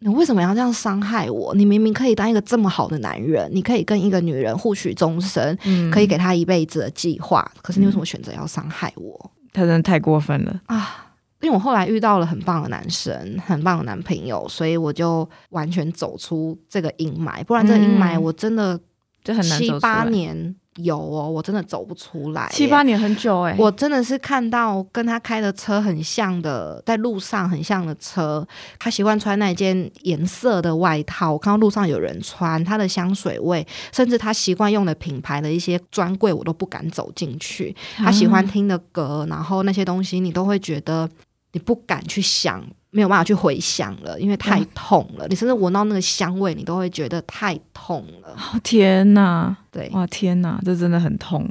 [0.00, 1.52] 你为什么要这样伤害我？
[1.56, 5.56] 你明明可以当一个这么好的男人，你可以跟一个女人互许终身，
[5.92, 9.30] 可以给她一辈子的计划，可是你为什么选择要伤害我？
[9.52, 11.07] 他真的太过分了啊！
[11.40, 17.44] 因为我后来遇到了很棒的男生，很棒的男朋友，所以我就完全走出这个阴霾。
[17.44, 18.78] 不然这个阴霾我真的
[19.22, 20.54] 就很难七八年。
[20.82, 22.48] 有哦，我真的走不出来。
[22.52, 28.46] 七八年很久哎，我真的是看到跟他开的车很像的，在路上很像的车，
[28.78, 37.74] 他习惯穿那件颜色的外套，我看到路上有人穿，他的香水味，甚至他习惯用的品牌的一些专柜，我都不敢走进去。
[37.96, 41.10] 他喜欢听的歌，然后那些东西，你都会觉得
[41.52, 42.64] 你不敢去想。
[42.90, 45.26] 没有办法去回想了，因为太痛了。
[45.28, 48.34] 你甚至闻到那个香味，你都会觉得太痛了。
[48.64, 49.54] 天哪！
[49.70, 51.46] 对，哇，天哪，这真的很痛。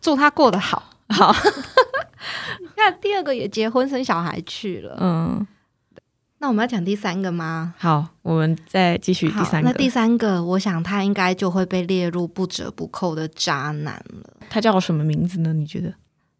[0.00, 1.32] 祝他过得好，好。
[2.76, 4.98] 那第二个也结婚生小孩去了。
[5.00, 5.46] 嗯，
[6.38, 7.74] 那我们要讲第三个吗？
[7.78, 9.70] 好，我们再继续第三个。
[9.70, 14.28] 那第三个，我想他应该就会被列入不折不扣的渣男了。
[14.50, 15.52] 他叫什么名字呢？
[15.52, 15.94] 你觉得？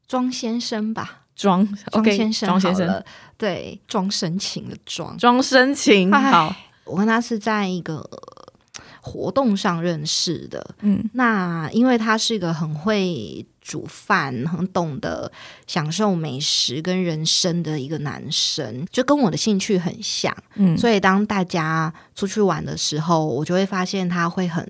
[0.08, 1.20] 庄先生吧。
[1.34, 3.04] 庄庄先生，庄先生，
[3.36, 6.12] 对，庄深情的庄，庄深情。
[6.12, 8.08] 好，我跟他是在一个。
[9.06, 15.30] 活动上认识的，嗯，那因为他是一个很会煮饭、很懂得
[15.66, 24.66] 享受美食跟人生的一个男生，就跟我的兴趣很像，嗯，所以当大家出去玩的时候，我就会发现他会很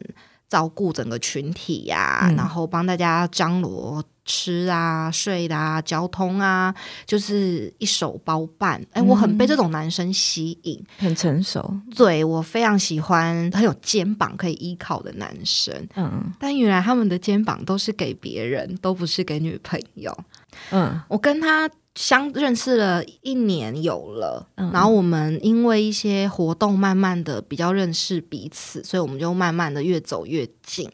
[0.49, 4.03] 照顾整个群体呀，然后帮大家张罗。
[4.25, 6.75] 吃啊、睡啊、交通啊，
[7.07, 8.85] 就是一手包办。
[8.93, 11.75] 哎，我很被这种男生吸引，很成熟。
[11.95, 15.75] 对我非常喜欢很有肩膀可以依靠的男生。
[15.97, 20.17] 嗯，但原来他们的肩膀都是给别人，都不是给女朋友。
[20.71, 21.71] 嗯，我跟他。
[21.95, 30.91] 相认识了一年有了，然后我们因为一些活动，慢慢的比较认识彼此，所以我们就慢慢的越走越近。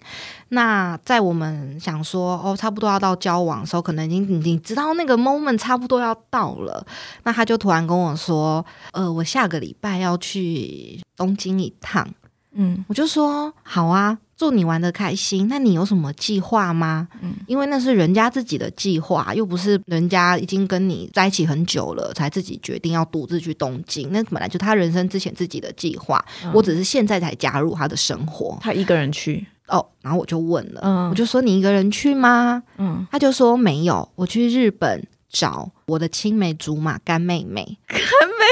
[0.50, 6.86] 那在我们想说哦，差不多要到交往的时候，可能已经你知道那个 moment 差不多要到了，
[7.22, 12.06] 那他就突然跟我说，呃，我下个礼拜要去东京一趟。
[12.52, 14.18] 嗯，我就说好啊。
[14.40, 17.06] 祝你玩的开心，那你有什么计划吗？
[17.20, 24.08] 嗯，因为那是人家自己的计划，又不是人家已经跟你在一起很久了才自己决定要独自去东京。
[24.12, 26.24] 那本来就他人生之前自己的计划，
[26.54, 28.56] 我只是现在才加入他的生活。
[28.62, 32.62] 他一个人去哦，然后我就问了，我就说你一个人去吗？
[32.78, 38.00] 嗯，他就说没有，我去日本找我的青梅竹马干妹妹，干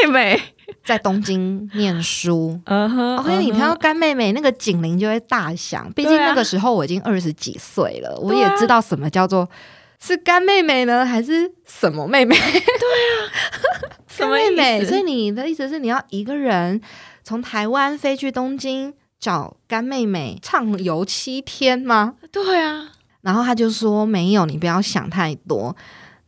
[0.06, 0.42] 妹妹。
[0.88, 5.92] 在东京念书，嗯哼，OK，你听到干妹妹那个警铃就会大响。
[5.92, 9.46] 毕竟那个时候我已经二十几岁了，我也知道什么叫做
[10.00, 12.34] 是干妹妹呢，还是什么妹妹？
[12.34, 14.82] 对啊， 什么妹妹？
[14.82, 16.80] 所以你的意思是你要一个人
[17.22, 22.14] 从台湾飞去东京找干妹妹畅游七天吗？
[22.32, 25.76] 对啊，然后他就说没有，你不要想太多。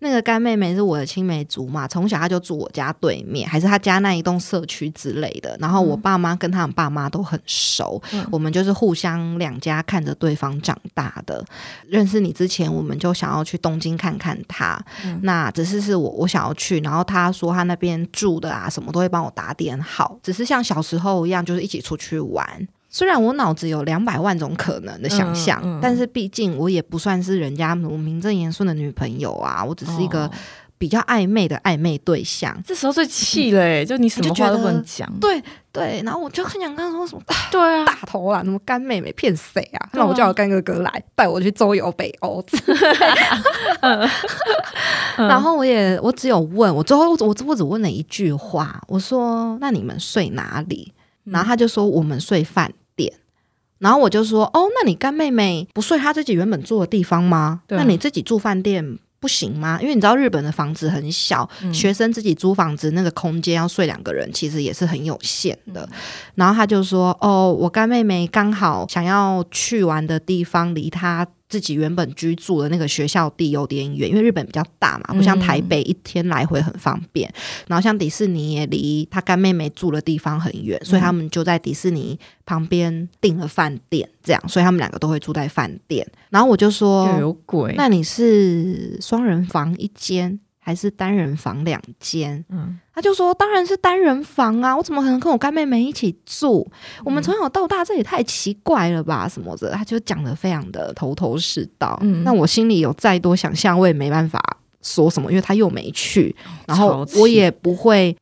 [0.02, 5.56] 那个干妹妹是我的青梅竹马，从小她就住我家对面，还是她家那一栋社区之类的。
[5.60, 11.44] 然后我爸妈跟他们爸妈都很熟，我们就是互相两家看着对方长大的。
[11.86, 14.82] 认识你之前，我们就想要去东京看看她。
[15.20, 22.66] 那只是是我我想要去，然后她说她那边住的啊什么都会帮我打点好，只是像小时候一样，就是一起出去玩。
[22.90, 30.28] 虽然我脑子有两百万种可能的想象，但是毕竟我也不算是人家名正言顺的女朋友啊，我只是一个
[30.76, 32.60] 比较暧昧的暧昧对象。
[32.66, 35.08] 这时候最气了，就你什么话都不能讲。
[35.20, 37.22] 对对，然后我就很想跟他说什么，
[37.52, 39.88] 对啊，大头啊，什么干妹妹骗谁啊？
[39.92, 42.44] 那我叫我干哥哥来带我去周游北欧。
[45.16, 50.92] 然后我也我只有问我最后我我只问了一句话，我说那你们睡哪里？
[51.30, 53.12] 然后他就说我们睡饭店。
[53.78, 57.62] 然后我就说，哦，那你干妹妹不睡她自己原本住的地方吗？
[57.68, 59.78] 那你自己住饭店不行吗？
[59.80, 65.88] 因为你知道日本的房子很小，学生自己租房子那个空间要睡两个人，其实也是很有限的。
[66.34, 71.26] 然后他就说，哦，我干妹妹刚好想要去玩的地方离她。
[71.50, 77.30] 自己原本居住的那个学校地有点远，因为日本比较大嘛，不像台北一天来回很方便。
[77.66, 86.06] 然后像迪士尼也离他干妹妹住的地方很远，所以他们就在迪士尼旁边订了饭店，这样，所以他们两个都会住在饭店。
[86.30, 90.38] 然后我就说，有鬼，那你是双人房一间？
[90.62, 96.70] 还是单人房两间，嗯，他就说当然是单人房啊，我怎么可能跟我干妹妹一起住？
[97.02, 101.98] 我们从小到大这也太奇怪了吧，什么的，他就讲的非常的头头是道。
[102.02, 104.38] 嗯，那我心里有再多想象，我也没办法
[104.82, 106.36] 说什么，因为他又没去，
[106.66, 108.14] 然后我也不会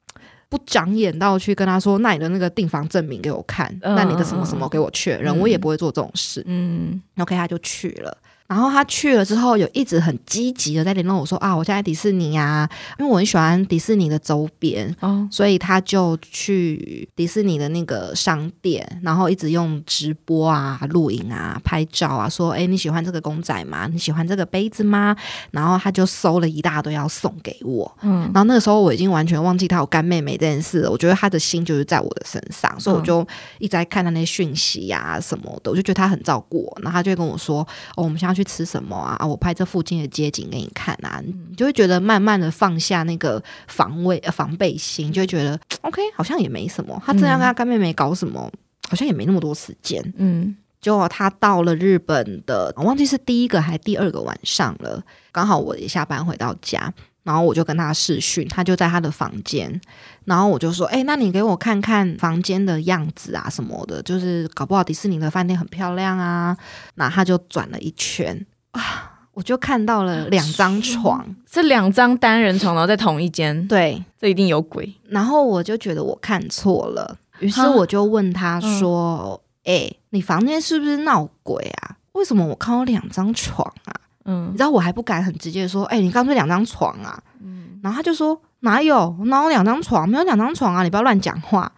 [0.49, 6.41] 不长眼到去跟他说，那你的那个订房证明给我看，那你的什么什么给我确认，我也不会做这种事。
[6.47, 8.17] 嗯，OK，他就去了。
[8.49, 12.67] 然后他去了之后，有一直很积极的在联络我说啊，我现在迪士尼啊，
[12.99, 23.87] 因为我很喜欢迪士尼的周边，哦，所以他就去迪士尼的那个商店，然后一直用直播啊、录影啊、拍照啊，说哎你喜欢这个公仔吗？
[23.87, 25.15] 你喜欢这个杯子吗？
[25.51, 33.21] 然后他就收了一大堆要送给我，嗯，然后那个时候我已经完全忘记他有干妹妹这件事了，我觉得他的心就是在我的身上，所以我就
[33.59, 37.61] 一直在看他那些讯息呀什么的，我就觉得他很照顾我，然后他就跟我说
[37.95, 38.38] 哦，我们现在。
[38.39, 39.27] 去吃什么啊？
[39.27, 47.03] 我拍这附近的街景给你看啊，你就会觉得慢慢的放下那个防卫防备心，就会觉得 OK，好像也没什么。
[47.05, 48.51] 他这样跟他干妹妹搞什么，
[48.89, 50.01] 好像也没那么多时间。
[50.17, 56.93] 嗯，就他到了日本的，我忘记是第一个还是第二个晚上了，刚好我也下班回到家。
[57.29, 59.79] 然后我就跟他视讯，他就在他的房间，
[60.25, 66.57] 然后我就说：“哎，那你给我看看房间的样子啊，什么的，就是搞不好迪士尼的饭店很漂亮啊。”
[66.97, 69.13] 那他就转了一圈啊。
[69.35, 71.23] 我就看到了两张床，
[71.53, 73.69] 是两张单人床，然后在同一间。
[73.69, 74.91] 对，这一定有鬼。
[75.11, 81.99] 然后我就觉得我看错了，于是我就问他说：“哎，你房间是不是闹鬼啊？
[82.13, 83.93] 为什么我看到两张床啊？”
[84.29, 89.17] 嗯，你知道我还不敢很直接说：“哎，你刚说两张床啊？”嗯，然后他就说：“哪有？
[89.25, 90.07] 哪有两张床？
[90.07, 90.83] 没有两张床啊！
[90.83, 91.73] 你不要乱讲话。”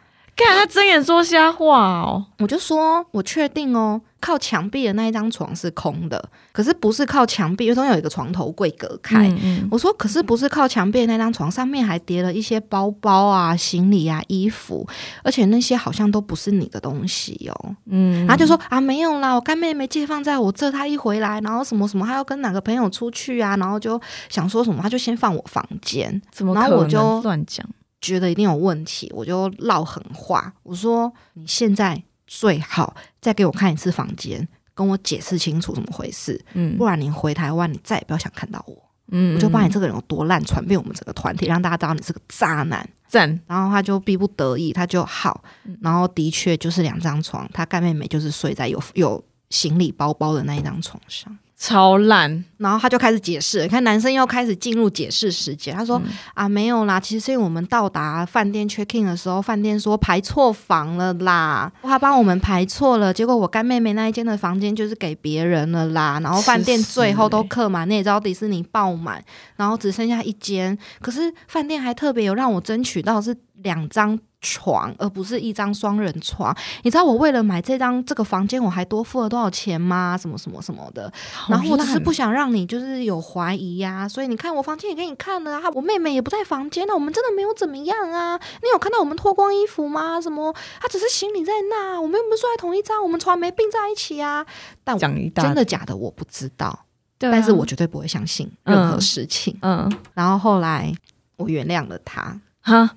[0.45, 2.25] 看他睁眼说瞎话哦！
[2.39, 6.23] 我就说：“我确定哦。”靠墙壁的那一张床是空的，
[6.53, 9.33] 可是不是靠墙壁，因为中间有一个床头柜隔开。
[9.71, 14.87] 我说，可是不是靠墙壁的那张床上面还叠了一些包包啊、行李啊、衣服，
[15.25, 17.75] 而且那些好像都不是你的东西哦。
[17.87, 26.21] 嗯，然后就说啊，没有啦，我干妹妹借放在我这，她一回来，然后什么什么，她要跟哪个朋友出去啊，然后就想说什么，她就先放我房间。
[26.31, 26.55] 怎么？
[26.55, 27.67] 然后我就乱讲，
[28.01, 32.03] 觉得一定有问题，我就唠狠话，我说你现在。
[32.33, 36.41] 最好再给我看一次房间，跟我解释清楚怎么回事。
[36.53, 38.77] 嗯，不然你回台湾，你再也不要想看到我。
[39.09, 42.89] 嗯，我就把你这个人有多烂传遍我们整个团体，让大家知道你是个渣男。
[43.09, 43.29] 赞。
[43.49, 45.43] 然后他就逼不得已，他就好。
[45.81, 51.37] 然后的确就是两张床，他干妹妹就是睡在有有行李包包的那一张床上。
[51.63, 55.77] 超烂，然后他就开始解释，看男生又开始进入解释时间。
[55.77, 56.01] 他说
[56.33, 66.19] ：“啊，没有啦，其实是因为我们到达饭店 check in 的时候，饭店说排错房了啦，他帮我们排错了，结果我干妹妹那一间的房间就是给别人了啦。
[66.23, 69.23] 然后饭店最后都客满，你也知道迪士尼爆满，
[69.57, 70.77] 然后只剩下一间。
[71.03, 76.57] 可是饭店还特别有让我争取到是两张。”床，而不是一张双人床。
[76.83, 80.17] 你知道我为了买这张这个房间，我还多付了多少钱吗？
[80.17, 81.13] 什么什么什么的。
[81.47, 85.69] 然后我只是不想让你就是有怀疑呀，所以你看我房间也给你看了啊。
[85.75, 88.41] 我妹妹也不在房间，那我们真的没有怎么样啊。
[88.63, 90.19] 你有看到我们脱光衣服吗？
[90.19, 90.57] 什么？
[90.81, 94.47] 他只是行李在那，我们又不是睡在同一张，我们床没并在一起啊。
[94.83, 96.87] 但真的假的我不知道，
[97.19, 99.59] 但是我绝对不会相信任何事情。
[99.61, 99.87] 嗯。
[100.15, 100.91] 然后后来
[101.37, 102.41] 我原谅了他。
[102.63, 102.97] 哈。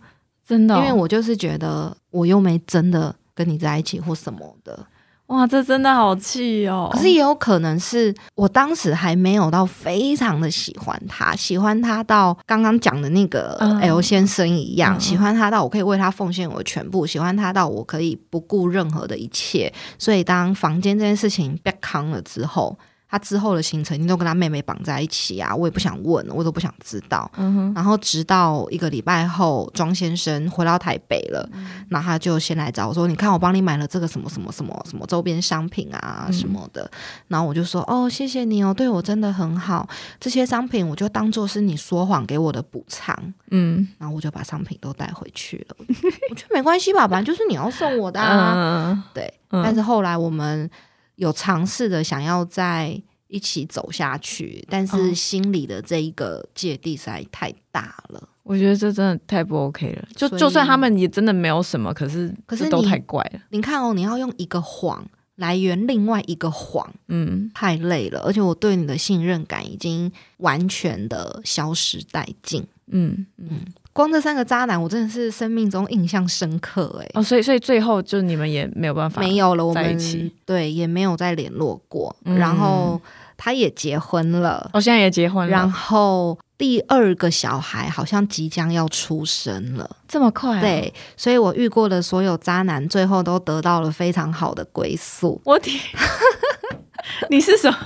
[0.54, 4.86] 真的，因为我就是觉得我又没真的跟你在一起或什么的，
[5.28, 6.90] 哇，这真的好气哦！
[6.94, 19.74] 可是也有可能是我当时还没有到非常的喜欢他，喜欢他到刚刚讲的那个 L 先生一样，喜欢他到我可以为他奉献我的全部，喜欢他到我可以不顾任何的一切。
[19.98, 22.78] 所以当房间这件事情被扛了之后。
[23.14, 25.56] 他之后的行程，你都跟他妹妹绑在一起啊！
[25.56, 27.32] 我也不想问，我都不想知道。
[27.76, 31.48] 然后直到一个礼拜后，庄先生回到台北了，
[31.90, 36.90] 那他就先来找我说：“你看，我帮你买了这个什么什么什么什么周边商品啊什么的。”
[37.30, 39.88] 然后我就说：“哦，谢谢你哦，对我真的很好。
[40.20, 43.16] 这些商品我就当做是你说谎给我的补偿。”
[43.52, 45.76] 嗯，然后我就把商品都带回去了。
[45.78, 48.20] 我觉得没关系吧，反正就是你要送我的。
[48.20, 49.04] 啊。
[49.14, 50.68] 对，但是后来我们。
[51.16, 58.30] 有尝试的想要在一起走下去，但是心里的这一个芥蒂实在太大了。
[58.44, 60.08] 我觉得这真的太不 OK 了。
[60.16, 63.40] 就就算他们也真的没有什么，可是可是都太怪了。
[63.50, 65.04] 你看哦，你要用一个谎
[65.38, 68.20] 来圆另外一个谎，嗯，太累了。
[68.22, 72.68] 而且我对你的信任感已经完全的消失殆尽。
[72.88, 73.62] 嗯嗯。
[73.94, 77.10] 光这三个渣男，我真的是生命中印象深刻哎。
[77.14, 82.16] 哦，所以所以最后就你们也没有办法没有了，我们对也没有再联络过。
[82.24, 83.00] 然后
[83.38, 85.52] 他也结婚了，我现在也结婚了。
[85.52, 90.60] 然后第二个小孩好像即将要出生了，这么快？
[90.60, 95.40] 对，所以我遇过的所有渣男，最后都得到了非常好的归宿。
[95.46, 95.80] 我天！
[97.30, 97.78] 你是什么？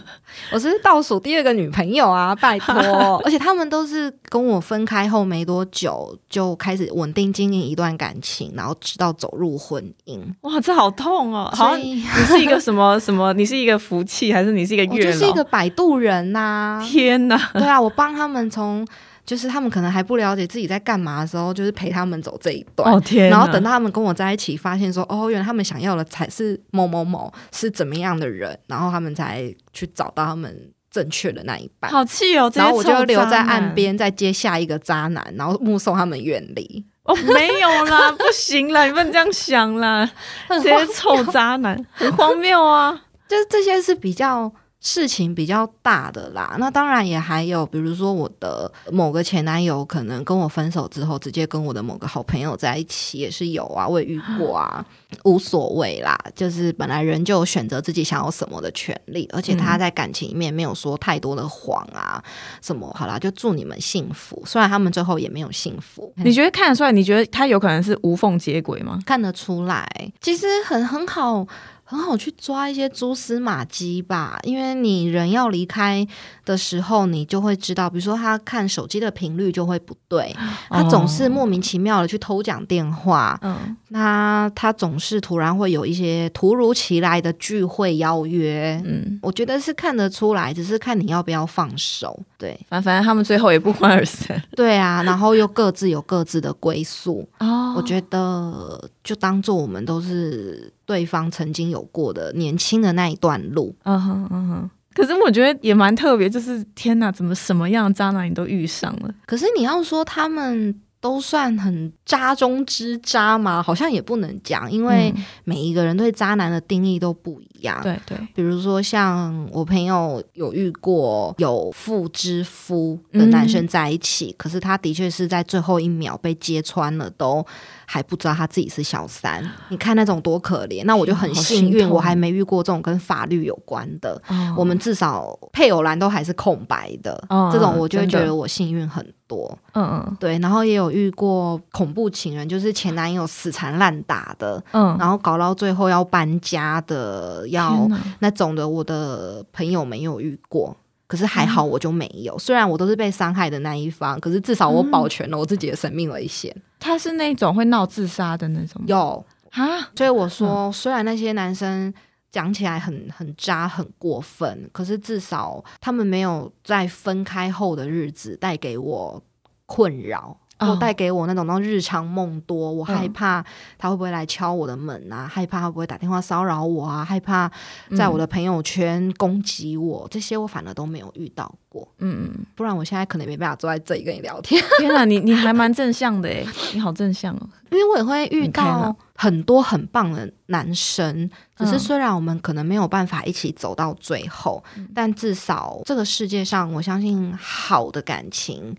[0.51, 2.36] 我是倒数第二个女朋友啊！
[2.39, 10.20] 拜托，而且他们都是跟我分开后没多久就开始稳定经营一段感情，然后直到走入婚姻。
[10.41, 11.51] 哇，这好痛哦！
[11.55, 13.34] 好，你是一个什么 什么？
[13.34, 15.11] 你是一个福气，还是你是一个月老？
[15.11, 16.86] 就是一个摆渡人呐！
[16.88, 17.38] 天哪！
[17.53, 18.88] 对啊，我帮他们从。
[19.28, 22.90] 就是他们可能还不了解自己在干嘛的时候，就是陪他们走这一段。
[22.90, 23.30] 哦天！
[23.30, 31.92] 然后等到他们跟我在一起，发现说哦，原来他们想要的才是某某某是怎么样的人，然后他们才去找到他们正确的那一半。
[31.92, 32.50] 好气哦！
[32.56, 36.86] 然后我就留在岸边，再接下一个渣男，然后目送他们远离。
[37.04, 40.10] 哦，没有啦， 不行啦，你不能这样想啦，
[40.48, 43.04] 这些臭渣男很荒谬啊！
[43.28, 44.54] 就是这些是比较。
[44.88, 54.86] 事情比较大的啦，那当然也还有，比如说我的某个前男友可能跟我分手之后，直接跟我的某个好朋友在一起，也是有啊，我也遇过啊，
[55.26, 62.24] 无所谓啦，就是本来人就有选择自己想要什么的权利，而且他在感情里面没有说太多的谎啊，
[62.62, 64.42] 什么好啦，就祝你们幸福。
[64.46, 66.94] 虽然他们最后也没有幸福，你觉得看得出来？
[66.94, 68.98] 你觉得他有可能是无缝接轨吗？
[69.06, 69.86] 看得出来，
[70.22, 71.46] 其实很很好。
[71.90, 76.06] 很好去抓一些蛛丝马迹吧，因为你人要离开
[76.44, 80.36] 的时候，你就会知道，比如说他看手机的频率就会不对，
[80.70, 100.72] 他总是莫名其妙的去偷讲电话，嗯，那他总是突然会有一些突如其来的聚会邀约，嗯，我觉得是看得出来，只是看你要不要放手，对，反反正他们最后也不欢而散，对啊，然后又各自有各自的归宿，哦，我觉得就当做我们都是。
[100.88, 104.70] 对方曾经有过的年轻的那一段路，嗯哼嗯哼。
[104.93, 109.14] 可是我觉得也蛮特别，就是天哪，怎么什么样的渣男你都遇上了？
[109.26, 110.80] 可是你要说他们。
[110.99, 113.62] 都算很渣中之渣吗？
[113.62, 117.80] 好像也不能讲，因为每一个人对渣男的定义都不一样。
[117.84, 127.45] 对对，比如说像我朋友有遇过有妇之夫的男生在一起，可是他的确是在最后一秒被揭穿了，都
[127.90, 129.44] 还不知道他自己是小三。
[129.70, 130.84] 你看那种多可怜。
[130.84, 134.22] 那我就很幸运，我还没遇过这种跟法律有关的。
[134.56, 137.20] 我们至少配偶栏都还是空白的，
[137.52, 139.04] 这种我就会觉得我幸运很。
[139.28, 147.86] 多，嗯嗯，对，然后也有遇过恐怖情人，就是前男友死缠烂打的，嗯，然后搞到最后要搬家的，要
[148.20, 150.74] 那种的，我的朋友没有遇过，
[151.08, 156.55] 可是还好我就没有，虽然我都是被伤害的那一方，可是至少我保全了我自己的生命危险。
[156.80, 161.93] 他是那种会闹自杀的那种，有啊，所以我说，虽然那些男生。
[162.30, 169.24] 讲起来很很渣很过分，可是至少他们没有在分开后的日子带给我
[169.66, 170.38] 困扰。
[170.60, 173.43] 我带给我那种那种日常梦多，我害怕
[173.78, 175.28] 他会不会来敲我的门啊？
[175.28, 177.05] 害怕会不会打电话骚扰我啊？
[177.05, 177.51] 害怕
[177.95, 181.88] 在我的朋友圈攻击我，这些我反而都没有遇到过。
[181.99, 184.64] 嗯嗯，不然我现在可能没办法坐在这里跟你聊天。
[184.80, 186.43] 天哪，你你还蛮正向的哎，
[186.74, 187.49] 你好正向哦。
[187.70, 194.64] 因为我也会遇到很多很棒的男生，只是虽然我们可能没有办法一起走到最后，
[194.95, 198.76] 但至少这个世界上，我相信好的感情。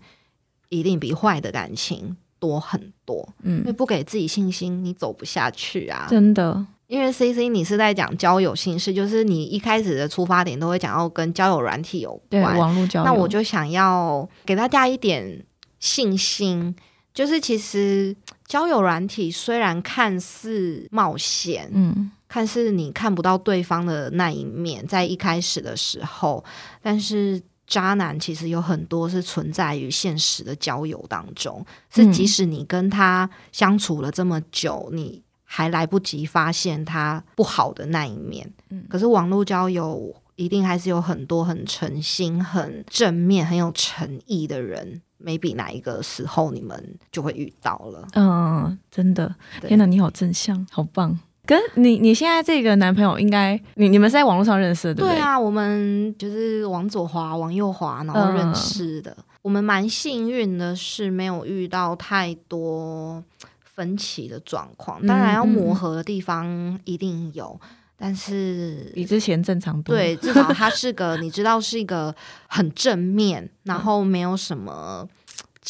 [0.69, 6.07] 一定比坏的感情多很多，嗯，因为不给自己信心，你走不下去啊！
[6.09, 13.05] 真的，因为 C C 你是在讲交友心事，就是你一开始的出发点都会讲要跟交友软体有关，网络交友。
[13.05, 15.43] 那我就想要给大家一点
[15.79, 16.75] 信心，
[17.13, 18.15] 就是其实
[18.47, 26.43] 交友软体虽然看似冒险，嗯，看似你看不到对方的那一面，在一开始的时候，
[26.81, 27.41] 但是。
[27.69, 38.51] 渣男其实有很多是存在于现实的交友当中，是即使你跟他相处了这么久，你还来不及发现他不好的那一面。
[38.69, 45.01] 嗯，可是网络交友一定还是有很多很诚心、很正面、很有诚意的人。
[45.23, 48.07] maybe 哪一个时候你们就会遇到了？
[48.13, 51.19] 嗯，真的，天哪，你好正向，好棒。
[51.49, 59.17] 跟你你现在这个男朋友应该你你们是在网络上认识的对不对啊，我们就是往左滑往右滑然后认识的。
[59.41, 63.23] 我们蛮幸运的是没有遇到太多
[63.63, 67.59] 分歧的状况，当然要磨合的地方一定有，
[67.97, 69.95] 但是比之前正常多。
[69.95, 72.13] 对，至少他是个你知道是一个
[72.47, 75.09] 很正面，然后没有什么。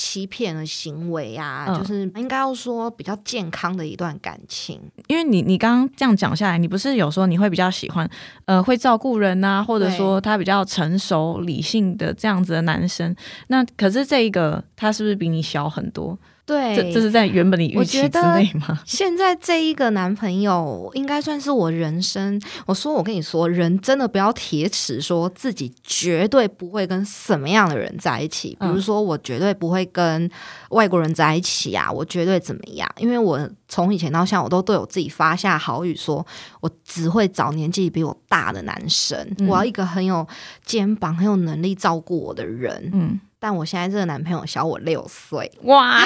[0.02, 4.80] 欺骗的行为啊，就是应该要说比较健康的一段感情。
[5.08, 8.10] 因为你你刚刚这样讲下来，你不是有说你会比较喜欢
[8.46, 13.14] 呃会照顾人啊，或者说他比较成熟理性的这样子的男生？
[13.48, 16.18] 那可是这一个他是不是比你小很多？
[16.50, 18.80] 对，这这是在原本你预期之内吗？
[18.84, 22.42] 现在这一个男朋友应该算是我人生。
[22.66, 28.58] 我说，我跟你说，人真的不要铁齿，说自己绝对不会跟什么样的人在一起。
[28.60, 30.28] 比如说，我绝对不会跟
[30.72, 32.90] 外国人在一起啊，我绝对怎么样？
[32.98, 36.26] 因为我从以前到现在，我都对我自己发下好语，说
[36.62, 39.16] 我只会找年纪比我大的男生。
[39.48, 40.28] 我要一个很有
[40.66, 42.90] 肩膀、很有能力照顾我的人。
[42.92, 43.20] 嗯。
[43.40, 46.04] 但我现在这个男朋友小我六岁，哇，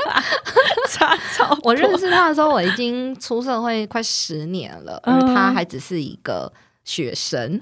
[0.88, 1.56] 差超！
[1.62, 6.50] 我认识他的时候，我已经出社会快十年了，而他还只是一个
[6.86, 7.60] 学生，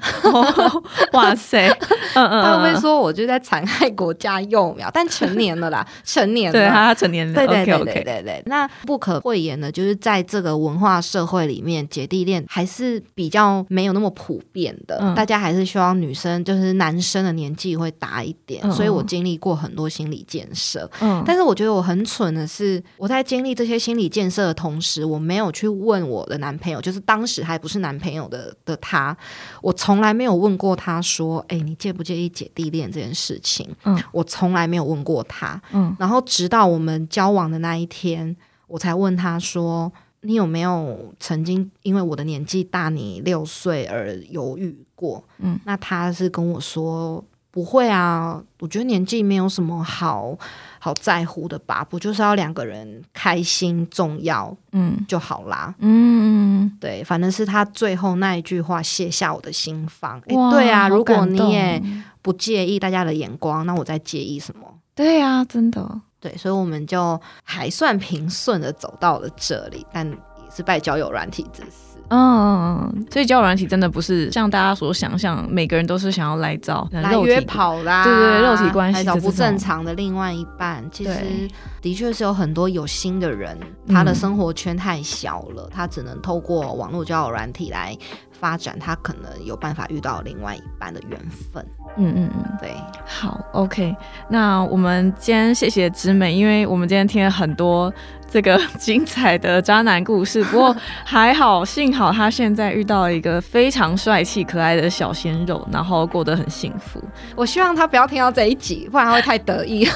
[1.13, 1.67] 哇塞，
[2.15, 8.43] 嗯嗯，他会说我就在残害国家幼苗，但成年了啦， 成年了，对他成年了，对对对对对对。
[8.45, 29.14] 那不可讳言的，就是在这个文化社会里面，姐弟恋还是比较没有那么普遍的，大家还是希望女生就是男生的年纪会大一点，所以我经历过很多心理建设，嗯，但是我觉得我很蠢的是，我在经历这些心理建设的同时，我没有去问我的男朋友，就是当时还不是男朋友的的他。
[29.61, 35.61] 我从来没有问过他说：“哎，你介不介意姐弟恋这件事情？”嗯，我从来没有问过他。
[35.73, 38.37] 嗯，然后直到我们交往的那一天，
[38.67, 39.93] 我才问他说
[40.23, 50.37] ：“你有没有曾经因为我的年纪大你六岁而犹豫过？”嗯，那他是跟我说：“不会啊，我觉得年纪没有什么好。”
[50.85, 60.21] 好在乎的吧，不就是要两个人开心重要，嗯就好啦，嗯对，反正是他最后那一句话卸下我的心房。
[60.51, 61.83] 对啊，如果你也
[62.21, 64.67] 不介意大家的眼光，那我在介意什么？
[64.95, 71.94] 对啊，真的，对，所以我们就还算平顺的走到了这里，但也是拜交友软体之死。
[72.17, 80.85] 嗯，所以交友软体真的不是像大家所想象，每个人都是想要来找来约跑啦，对对，肉体关系找不正常的另外一半。
[80.93, 81.49] 其实
[81.83, 83.59] 的确是有很多有心的人，
[83.89, 87.97] 他的生活圈太小了，他只能透过网络交友软体来
[88.39, 91.19] 发展，他可能有办法遇到另外一半的缘
[91.53, 91.65] 分。
[91.97, 92.75] 嗯嗯嗯，对，
[93.07, 93.95] 好，OK，
[94.29, 97.93] 那我们今天谢谢直美，因为我们今天听了很多
[98.29, 107.01] 这个精彩的渣男故事， 不过还好，幸好他现在遇到了一个非常帅气可爱的小鲜肉，然后过得很幸福。
[107.37, 109.89] 我希望他不要听到这一集，不然他会太得意。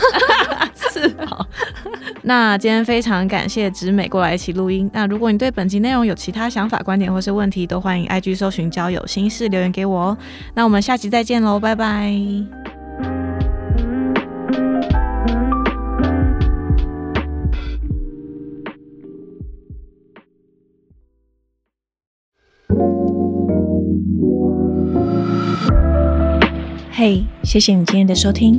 [0.93, 1.47] 是好，
[2.23, 4.91] 那今天非常感谢植美过来一起录音。
[4.93, 10.19] 那如果你对本集内容有其他想法、观点或是问题，都欢迎 IG 搜寻交友心事留言给我哦。
[10.55, 11.79] 那我们下集再见喽，拜拜。
[11.79, 12.15] 拜。
[26.91, 28.59] 嘿，谢谢你今天的收听。